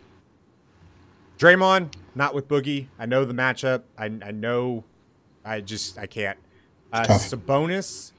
[1.39, 2.87] Draymond not with Boogie.
[2.99, 3.83] I know the matchup.
[3.99, 4.85] I I know.
[5.45, 6.39] I just I can't.
[6.93, 7.23] Uh, Tough.
[7.31, 8.13] Sabonis.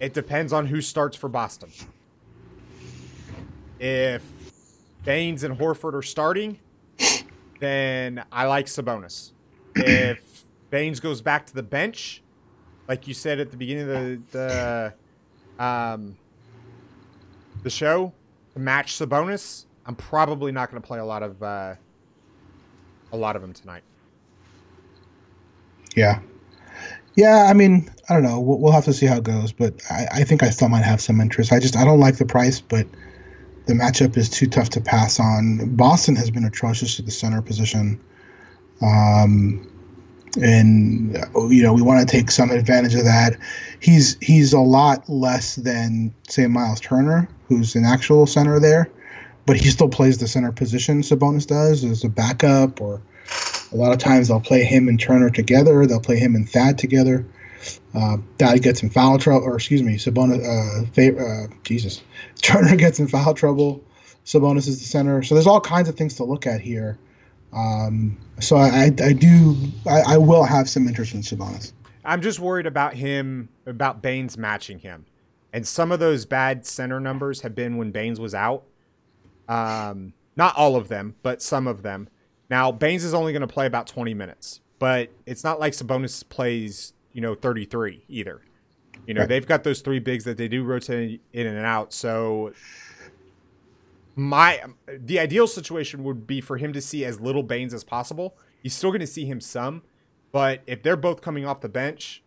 [0.00, 1.70] It depends on who starts for Boston.
[3.78, 4.22] If
[5.04, 6.58] Baynes and Horford are starting,
[7.60, 9.32] then I like Sabonis.
[9.74, 12.22] If Baynes goes back to the bench,
[12.88, 13.88] like you said at the beginning of
[14.30, 14.94] the
[15.58, 16.16] the um
[17.62, 18.12] the show,
[18.54, 21.74] to match Sabonis, I'm probably not going to play a lot of uh,
[23.12, 23.82] a lot of them tonight.
[25.94, 26.20] Yeah.
[27.16, 28.38] Yeah, I mean, I don't know.
[28.38, 30.84] We'll, we'll have to see how it goes, but I, I think I still might
[30.84, 31.52] have some interest.
[31.52, 32.86] I just I don't like the price, but
[33.66, 35.74] the matchup is too tough to pass on.
[35.76, 37.98] Boston has been atrocious at the center position,
[38.82, 39.66] um,
[40.42, 43.38] and uh, you know we want to take some advantage of that.
[43.80, 48.90] He's he's a lot less than say Miles Turner, who's an actual center there,
[49.46, 51.00] but he still plays the center position.
[51.00, 53.00] Sabonis does as a backup or
[53.72, 55.86] a lot of times they'll play him and Turner together.
[55.86, 57.26] They'll play him and Thad together.
[57.94, 60.42] Uh, Thad gets in foul trouble, or excuse me, Sabonis.
[60.44, 62.02] Uh, uh, Jesus,
[62.42, 63.82] Turner gets in foul trouble.
[64.24, 65.22] Sabonis is the center.
[65.22, 66.98] So there's all kinds of things to look at here.
[67.52, 69.56] Um, so I, I, I do,
[69.86, 71.72] I, I will have some interest in Sabonis.
[72.04, 75.06] I'm just worried about him, about Baynes matching him.
[75.52, 78.64] And some of those bad center numbers have been when Baynes was out.
[79.48, 82.08] Um, not all of them, but some of them.
[82.48, 86.26] Now, Baynes is only going to play about 20 minutes, but it's not like Sabonis
[86.28, 88.42] plays, you know, 33 either.
[89.06, 89.28] You know, Right.
[89.28, 91.92] they've got those three bigs that they do rotate in and out.
[91.92, 92.52] So
[94.14, 98.36] my the ideal situation would be for him to see as little Baynes as possible.
[98.62, 99.82] He's still going to see him some,
[100.32, 102.22] but if they're both coming off the bench,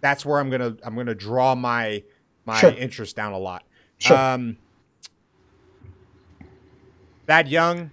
[0.00, 2.02] that's where I'm gonna I'm gonna draw my
[2.46, 2.70] my Sure.
[2.70, 3.64] interest down a lot.
[3.98, 4.16] Sure.
[4.16, 4.56] Um,
[7.26, 7.90] that young,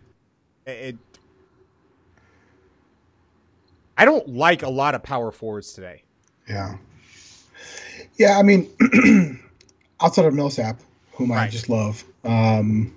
[0.65, 0.97] it.
[3.97, 6.03] I don't like a lot of power forwards today.
[6.49, 6.77] Yeah.
[8.17, 8.69] Yeah, I mean,
[10.01, 10.79] outside of Millsap,
[11.13, 12.95] whom I just love, um,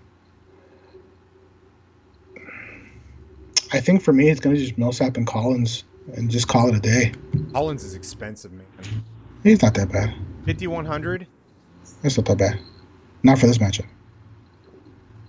[3.73, 5.85] I think for me it's going to just Millsap and Collins
[6.15, 7.13] and just call it a day.
[7.53, 8.67] Collins is expensive, man.
[9.43, 10.15] He's not that bad.
[10.45, 11.27] Fifty one hundred.
[12.03, 12.59] It's not that bad.
[13.23, 13.87] Not for this matchup.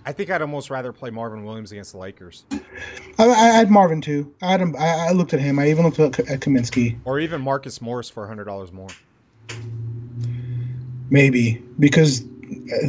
[0.06, 2.44] I think I'd almost rather play Marvin Williams against the Lakers,
[3.18, 4.32] I, I had Marvin too.
[4.40, 4.74] I had him.
[4.78, 5.58] I, I looked at him.
[5.58, 6.98] I even looked at, at Kaminsky.
[7.04, 8.88] or even Marcus Morris for hundred dollars more.
[11.10, 12.24] Maybe because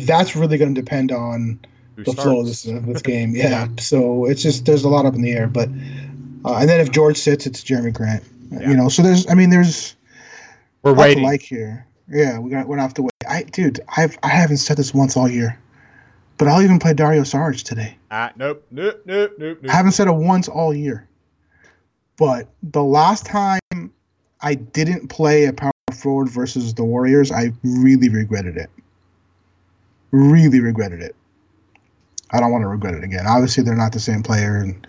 [0.05, 1.59] that's really going to depend on
[1.95, 3.35] Who the flow of this, of this game.
[3.35, 3.49] Yeah.
[3.49, 3.67] Yeah.
[3.79, 5.47] So it's just there's a lot up in the air.
[5.47, 5.69] But
[6.45, 8.23] uh, and then if George sits, it's Jerami Grant.
[8.51, 8.69] Yeah.
[8.69, 8.89] You know.
[8.89, 9.27] So there's.
[9.29, 9.95] I mean, there's
[10.83, 11.23] We're waiting.
[11.23, 11.85] like here.
[12.07, 12.67] Yeah, we got.
[12.67, 13.11] We're gonna have to wait.
[13.27, 15.57] I, dude, I've I haven't said this once all year,
[16.41, 17.95] but I'll even play Dario Saric today.
[18.09, 19.69] Ah, nope, nope, nope, nope, nope.
[19.71, 21.07] I haven't said it once all year.
[22.17, 23.59] But the last time
[24.41, 28.71] I didn't play a power forward versus the Warriors, I really regretted it.
[30.09, 31.15] Really regretted it.
[32.31, 33.27] I don't want to regret it again.
[33.27, 34.87] Obviously, they're not the same player, and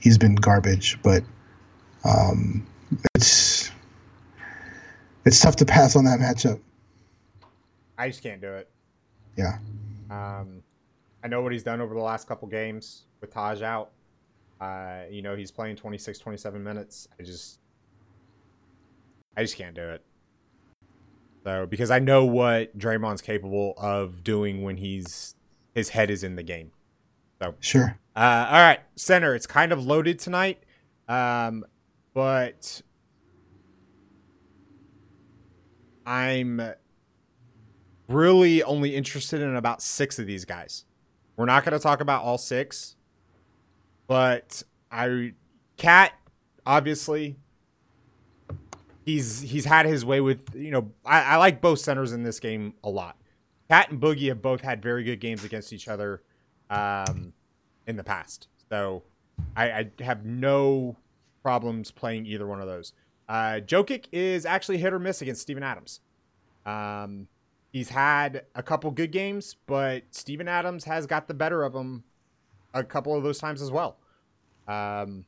[0.00, 0.98] he's been garbage.
[1.02, 1.22] But
[2.06, 2.66] um,
[3.14, 3.70] it's
[5.26, 6.58] it's tough to pass on that matchup.
[7.98, 8.70] I just can't do it.
[9.36, 9.58] Yeah.
[10.10, 10.62] Um,
[11.22, 13.90] I know what he's done over the last couple games with Taj out.
[14.60, 17.08] Uh, you know, he's playing 26, 27 minutes.
[17.18, 17.58] I just,
[19.36, 20.04] I just can't do it.
[21.44, 25.34] So, because I know what Draymond's capable of doing when he's,
[25.74, 26.72] his head is in the game.
[27.40, 27.98] So, sure.
[28.14, 29.34] Uh, all right, center.
[29.34, 30.62] It's kind of loaded tonight,
[31.08, 31.64] um,
[32.12, 32.82] but
[36.04, 36.60] I'm
[38.08, 40.84] really only interested in about six of these guys.
[41.40, 42.96] We're not going to talk about all six,
[44.06, 44.62] but
[44.92, 45.32] I,
[45.76, 46.12] KAT,
[46.66, 47.36] obviously,
[49.04, 50.92] he's he's had his way with you know.
[51.04, 53.16] I, I like both centers in this game a lot.
[53.68, 56.22] KAT and Boogie have both had very good games against each other.
[56.68, 57.32] Um,
[57.90, 58.48] in the past.
[58.70, 59.02] So
[59.56, 60.96] I, I have no
[61.42, 62.94] problems playing either one of those.
[63.28, 66.00] Uh, Jokic is actually hit or miss against Steven Adams.
[66.64, 67.28] Um,
[67.70, 72.04] he's had a couple good games, but Steven Adams has got the better of him
[72.74, 73.96] a couple of those times as well.
[74.68, 75.24] Um,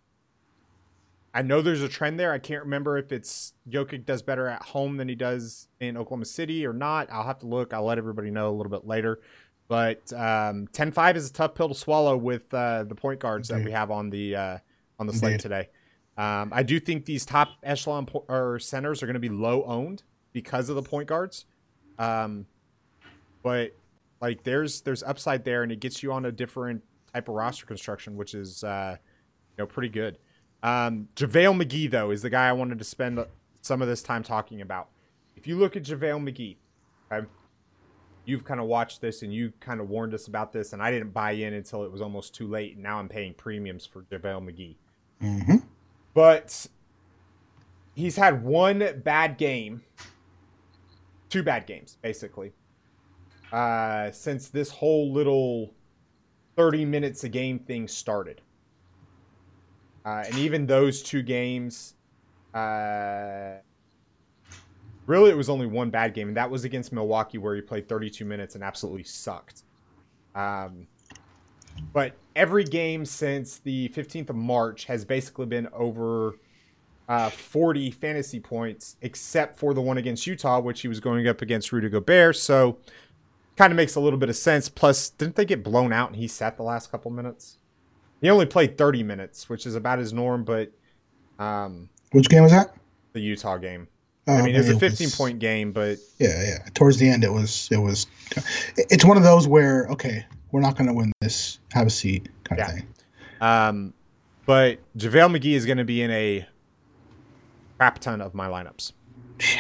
[1.35, 2.33] I know there's a trend there.
[2.33, 6.27] I can't remember if it's Jokic does better at home than he does in Oklahoma
[6.27, 7.11] City or not.
[7.11, 7.73] I'll have to look.
[7.73, 9.21] I'll let everybody know a little bit later.
[9.67, 13.65] But um, 10-5 is a tough pill to swallow with uh, the point guards that
[13.65, 14.59] we have on the uh,
[14.99, 15.71] on the slate today.
[16.19, 19.65] Um, I do think these top echelon po- or centers are going to be low
[19.65, 20.03] owned
[20.33, 21.47] because of the point guards.
[21.99, 22.47] Um,
[23.43, 23.73] but
[24.21, 26.83] like there's there's upside there, and it gets you on a different
[27.13, 28.97] type of roster construction, which is uh,
[29.57, 30.19] you know pretty good.
[30.63, 33.25] Um, JaVale McGee though is the guy I wanted to spend
[33.61, 34.89] some of this time talking about.
[35.37, 36.57] If you look at JaVale McGee,
[37.13, 37.27] okay,
[38.25, 40.91] you've kind of watched this and you kind of warned us about this, and I
[40.91, 44.03] didn't buy in until it was almost too late, and now I'm paying premiums for
[44.03, 44.77] JaVale McGee.
[45.21, 45.57] hmm
[46.15, 46.67] But
[47.95, 49.83] he's had one bad game,
[51.33, 52.53] two bad games, basically,
[53.53, 55.73] uh, since this whole little
[56.57, 58.43] 30 minutes a game thing started.
[60.05, 61.95] Uh, and even those two games,
[62.53, 63.55] uh,
[65.07, 67.89] really, it was only one bad game, and that was against Milwaukee, where he played
[67.89, 69.63] 32 minutes and absolutely sucked.
[70.35, 70.87] Um,
[71.95, 76.37] but every game since the 15th of March has basically been over
[77.09, 81.43] uh, 40 fantasy points, except for the one against Utah, which he was going up
[81.43, 82.37] against Rudy Gobert.
[82.37, 82.79] So,
[83.57, 84.69] kind of makes a little bit of sense.
[84.69, 87.59] Plus, didn't they get blown out and he sat the last couple minutes?
[88.21, 90.71] He only played 30 minutes, which is about his norm, but
[91.39, 92.75] um, Which game was that?
[93.13, 93.89] the Utah game.
[94.29, 96.59] Oh, I mean, it was a was- 15 point game, but Yeah, yeah.
[96.75, 98.07] Towards the end, it was it was.
[98.77, 101.59] It's one of those where okay, we're not going to win this.
[101.73, 102.69] Have a seat, kind Yeah.
[102.69, 102.87] of thing.
[103.41, 103.93] um,
[104.47, 106.47] but JaVale McGee is going to be in a
[107.83, 108.93] crap ton of my lineups.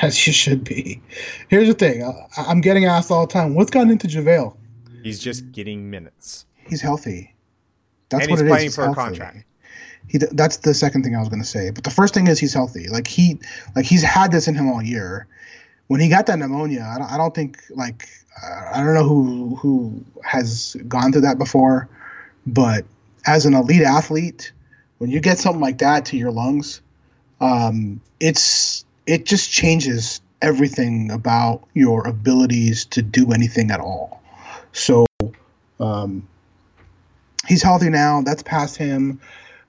[0.01, 1.03] Yes, you should be.
[1.49, 2.05] Here's the thing.
[2.05, 2.13] I,
[2.47, 3.57] I'm getting asked all the time.
[3.57, 4.57] What's gotten into JaVale?
[5.03, 6.47] He's just getting minutes.
[6.69, 7.35] He's healthy.
[8.09, 8.51] That's And what he's it is.
[8.51, 9.01] playing He's for a healthy.
[9.01, 9.45] contract.
[10.07, 10.19] He.
[10.19, 11.71] That's the second thing I was going to say.
[11.71, 12.87] But the first thing is he's healthy.
[12.91, 13.41] Like he,
[13.75, 15.27] like he's had this in him all year.
[15.89, 18.07] When he got that pneumonia, I don't, I don't think like
[18.73, 21.89] I don't know who who has gone through that before,
[22.47, 22.85] but
[23.27, 24.53] as an elite athlete,
[24.99, 26.81] when you get something like that to your lungs,
[27.43, 34.23] um, it's it just changes everything about your abilities to do anything at all.
[34.73, 35.05] So
[35.81, 36.27] um,
[37.47, 38.23] he's healthy now.
[38.23, 39.21] That's past him,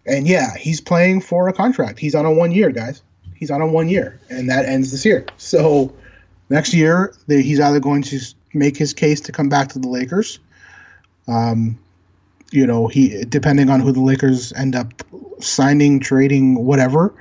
[0.06, 2.00] and yeah, he's playing for a contract.
[2.00, 3.02] He's on a one year, guys.
[3.36, 5.26] He's on a one year, and that ends this year.
[5.38, 5.92] So
[6.50, 8.20] next year, he's either going to
[8.54, 10.40] make his case to come back to the Lakers.
[11.28, 11.80] Um,
[12.52, 14.94] you know, he depending on who the Lakers end up
[15.40, 17.12] signing, trading, whatever.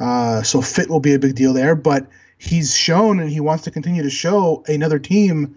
[0.00, 2.06] Uh, so fit will be a big deal there, but
[2.38, 5.56] he's shown and he wants to continue to show another team.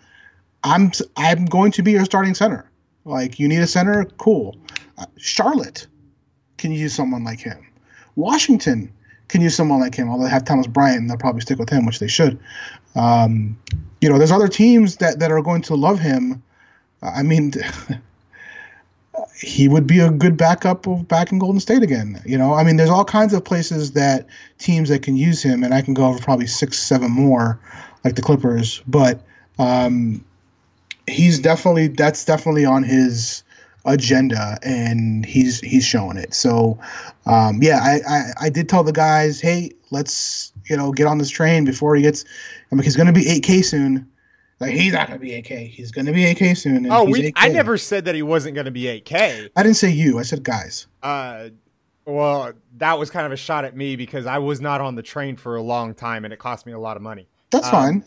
[0.64, 2.70] I'm I'm going to be your starting center.
[3.06, 4.58] Like you need a center, cool.
[4.98, 5.88] Uh, Charlotte
[6.58, 7.66] can use someone like him.
[8.16, 8.92] Washington
[9.30, 10.10] can use someone like him.
[10.10, 12.40] Although they have Thomas Bryant, they'll probably stick with him, which they should.
[12.96, 13.58] Um,
[14.02, 16.44] you know, there's other teams that that are going to love him.
[17.02, 17.54] I mean,
[19.40, 22.22] he would be a good backup of back in Golden State again.
[22.26, 24.28] You know, I mean, there's all kinds of places that
[24.58, 27.60] teams that can use him, and I can go over probably six, seven more,
[28.04, 28.82] like the Clippers.
[28.88, 29.22] But
[29.58, 30.24] um,
[31.08, 33.44] he's definitely that's definitely on his
[33.86, 36.34] agenda, and he's he's showing it.
[36.34, 36.80] So,
[37.26, 41.18] um, yeah, I, I I did tell the guys, hey, let's you know get on
[41.18, 42.26] this train before he gets.
[42.72, 44.08] I mean, he's going to be 8K soon.
[44.60, 45.70] Like he's not gonna be 8K.
[45.70, 46.92] He's gonna be 8K soon.
[46.92, 47.34] Oh, we 8K.
[47.38, 49.14] I never said that he wasn't going to be AK.
[49.14, 50.20] I didn't say you.
[50.20, 50.88] I said guys.
[51.02, 51.50] Uh,
[52.06, 55.04] well, that was kind of a shot at me because I was not on the
[55.04, 57.28] train for a long time and it cost me a lot of money.
[57.52, 58.04] That's Um, fine.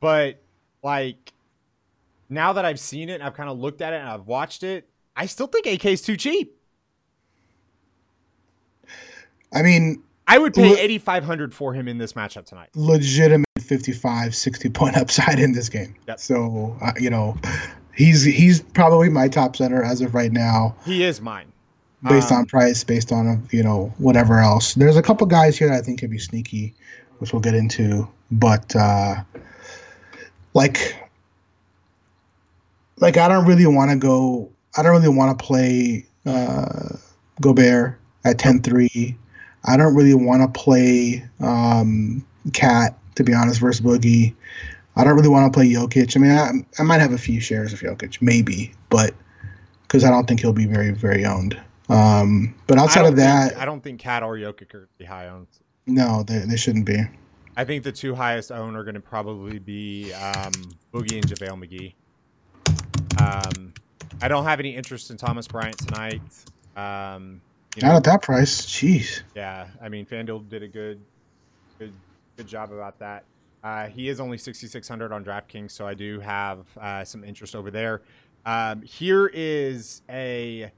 [0.00, 0.42] But
[0.82, 1.32] like
[2.28, 4.62] now that I've seen it and I've kind of looked at it and I've watched
[4.64, 6.52] it, I still think AK is too cheap.
[9.54, 12.68] I mean, I would pay Look- 8500 for him in this matchup tonight.
[12.74, 15.94] legitimate 55, 60 point upside in this game.
[16.08, 16.18] Yep.
[16.20, 17.36] So uh, you know,
[17.94, 21.46] he's he's probably my top center as of right now, He is mine.
[22.08, 24.74] based Um, on price, based on you know whatever else.
[24.74, 26.74] There's a couple guys here that I think could be sneaky,
[27.18, 28.08] which we'll get into.
[28.32, 29.16] But uh,
[30.54, 30.96] like,
[32.98, 34.50] like I don't really want to go.
[34.76, 36.88] I don't really want to play uh,
[37.40, 39.14] Gobert at 10-3.
[39.66, 44.34] I don't really want to play um, KAT to be honest versus Boogie.
[44.94, 46.16] I don't really want to play Jokic.
[46.16, 49.14] I mean, I, I might have a few shares of Jokic, maybe, but
[49.82, 51.60] because I don't think he'll be very, very owned.
[51.88, 55.28] Um, but outside of that, think, I don't think KAT or Jokic are the high
[55.28, 55.48] owned.
[55.86, 56.98] no, they, they shouldn't be.
[57.56, 60.52] I think the two highest owned are going to probably be um,
[60.92, 61.94] Boogie and JaVale McGee.
[63.20, 63.72] Um,
[64.20, 66.20] I don't have any interest in Thomas Bryant tonight.
[66.76, 67.40] Um,
[67.76, 68.62] you Not at that price.
[68.66, 69.22] Jeez.
[69.34, 71.00] yeah, I mean FanDuel did a good,
[71.78, 71.92] good,
[72.36, 73.24] good job about that.
[73.62, 77.70] Uh, he is only 6,600 on DraftKings, so I do have uh, some interest over
[77.70, 78.02] there.
[78.44, 80.70] Um, here is a,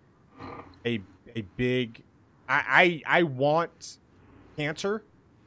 [0.87, 1.01] a,
[1.37, 2.03] a big.
[2.49, 3.99] I, I I want
[4.57, 5.03] Kanter.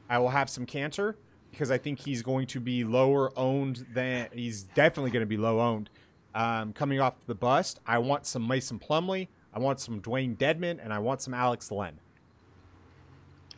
[0.08, 1.16] I will have some Kanter
[1.50, 5.38] because I think he's going to be lower owned than he's definitely going to be
[5.38, 5.90] low owned.
[6.36, 9.28] Um, coming off the bust, I want some Mason Plumlee.
[9.54, 11.94] I want some Dewayne Dedmon, and I want some Alex Len.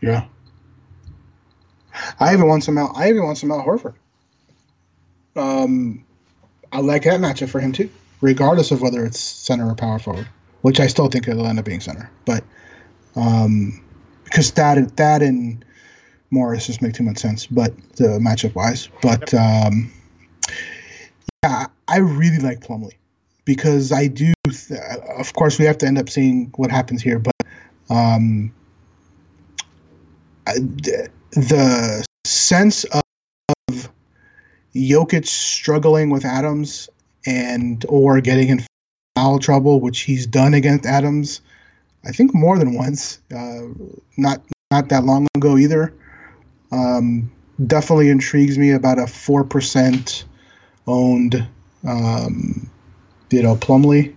[0.01, 0.25] Yeah.
[2.19, 2.91] I even want some out.
[2.95, 3.93] I even want some Al Horford.
[5.35, 6.03] Um,
[6.71, 7.89] I like that matchup for him too,
[8.21, 10.27] regardless of whether it's center or power forward,
[10.61, 12.09] which I still think it'll end up being center.
[12.25, 12.43] But
[13.15, 13.83] um,
[14.23, 15.63] because that that and
[16.31, 18.89] Morris just make too much sense, but the matchup wise.
[19.01, 19.91] But um,
[21.43, 22.95] yeah, I really like Plumlee
[23.45, 24.32] because I do.
[24.45, 27.33] Of course, we have to end up seeing what happens here, but
[27.89, 28.53] um,
[31.31, 33.89] the sense of
[34.75, 36.89] Jokic struggling with Adams
[37.25, 38.65] and or getting in
[39.15, 41.39] foul trouble, which he's done against Adams,
[42.05, 43.19] I think more than once.
[43.33, 43.67] Uh,
[44.17, 44.41] not
[44.71, 45.93] not that long ago either.
[46.73, 47.31] Um,
[47.67, 50.25] definitely intrigues me about a four percent
[50.85, 51.47] owned,
[51.87, 52.69] um,
[53.29, 54.13] you know, Plumlee.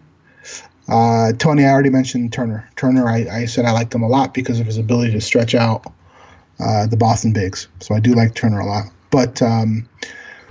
[0.89, 2.69] Uh, Tony, I already mentioned Turner.
[2.77, 5.55] Turner, I, I said I liked him a lot because of his ability to stretch
[5.55, 5.93] out
[6.61, 7.69] uh, the Boston bigs.
[7.81, 8.85] So I do like Turner a lot.
[9.11, 9.89] But, um,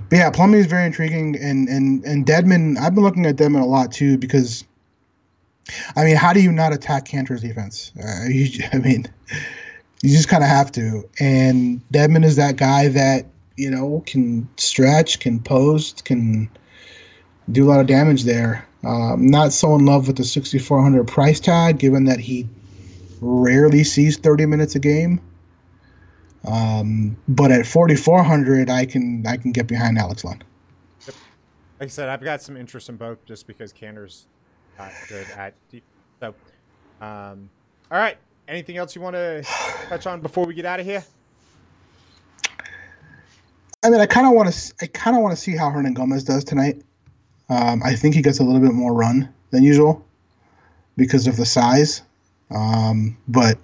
[0.08, 2.78] but yeah, Plumlee is very intriguing, and and and Dedmon.
[2.78, 4.64] I've been looking at Dedmon a lot too because,
[5.96, 7.92] I mean, how do you not attack Kanter's defense?
[7.98, 9.06] Uh, you, I mean,
[10.02, 11.08] you just kind of have to.
[11.18, 13.26] And Dedmon is that guy that
[13.56, 16.48] you know can stretch, can post, can
[17.50, 18.66] do a lot of damage there.
[18.86, 22.48] Um, not so in love with the 6,400 price tag, given that he
[23.20, 25.20] rarely sees 30 minutes a game.
[26.46, 30.40] Um, but at 4,400, I can I can get behind Alex Len.
[31.06, 31.16] Like
[31.80, 34.28] I said, I've got some interest in both just because Kanter's
[34.78, 35.82] not good at deep.
[36.20, 36.28] So,
[37.00, 37.50] um,
[37.90, 38.16] all right.
[38.46, 39.42] Anything else you want to
[39.88, 41.04] touch on before we get out of here?
[43.82, 46.24] I mean, I kind of want to I kind of want to see how Hernangomez
[46.24, 46.82] does tonight.
[47.48, 50.04] Um, I think he gets a little bit more run than usual
[50.96, 52.02] because of the size.
[52.50, 53.58] Um, but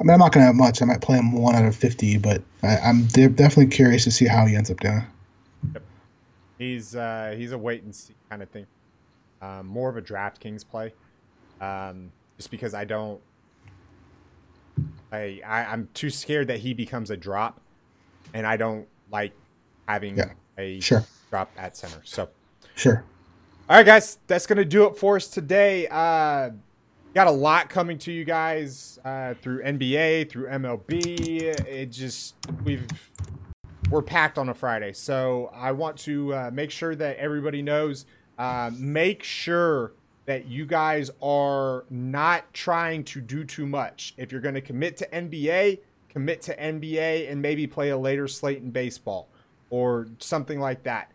[0.00, 0.80] I mean, I'm not going to have much.
[0.82, 4.10] I might play him one out of 50, but I, I'm de- definitely curious to
[4.10, 5.04] see how he ends up doing.
[6.58, 8.66] He's uh, he's a wait and see kind of thing.
[9.40, 10.94] Um, more of a DraftKings play,
[11.60, 13.22] um, just because I don't.
[15.12, 17.60] I, I I'm too scared that he becomes a drop,
[18.34, 19.36] and I don't like
[19.88, 22.02] having Yeah, a Sure, drop at center.
[22.04, 22.30] So
[22.78, 23.04] sure.
[23.68, 25.86] All right, guys, that's gonna do it for us today.
[25.88, 26.50] Uh,
[27.14, 31.40] got a lot coming to you guys uh, through NBA, through MLB.
[31.40, 32.86] It just we've
[33.90, 38.06] we're packed on a Friday, so I want to uh, make sure that everybody knows.
[38.38, 39.92] Uh, make sure
[40.26, 44.14] that you guys are not trying to do too much.
[44.16, 45.80] If you're going to commit to NBA,
[46.10, 49.28] commit to NBA and maybe play a later slate in baseball
[49.70, 51.10] or something like that.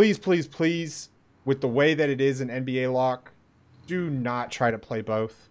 [0.00, 1.10] Please, please, please
[1.44, 3.32] with the way that it is in NBA lock,
[3.86, 5.50] do not try to play both.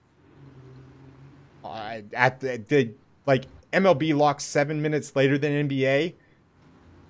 [1.64, 2.92] Uh, at the, the
[3.28, 6.16] like MLB lock seven minutes later than NBA,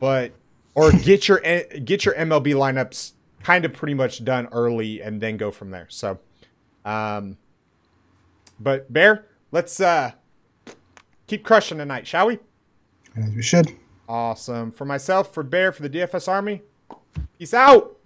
[0.02, 0.34] but
[0.76, 5.38] or get your get your MLB lineups kind of pretty much done early and then
[5.38, 5.88] go from there.
[5.88, 6.20] So,
[6.84, 7.38] um,
[8.60, 10.12] but Bear, let's uh
[11.28, 12.40] keep crushing tonight, shall we?
[13.16, 13.74] As we should.
[14.10, 14.74] Awesome.
[14.74, 16.64] For myself, for Bear, for the DFS Army,
[17.38, 17.99] peace out.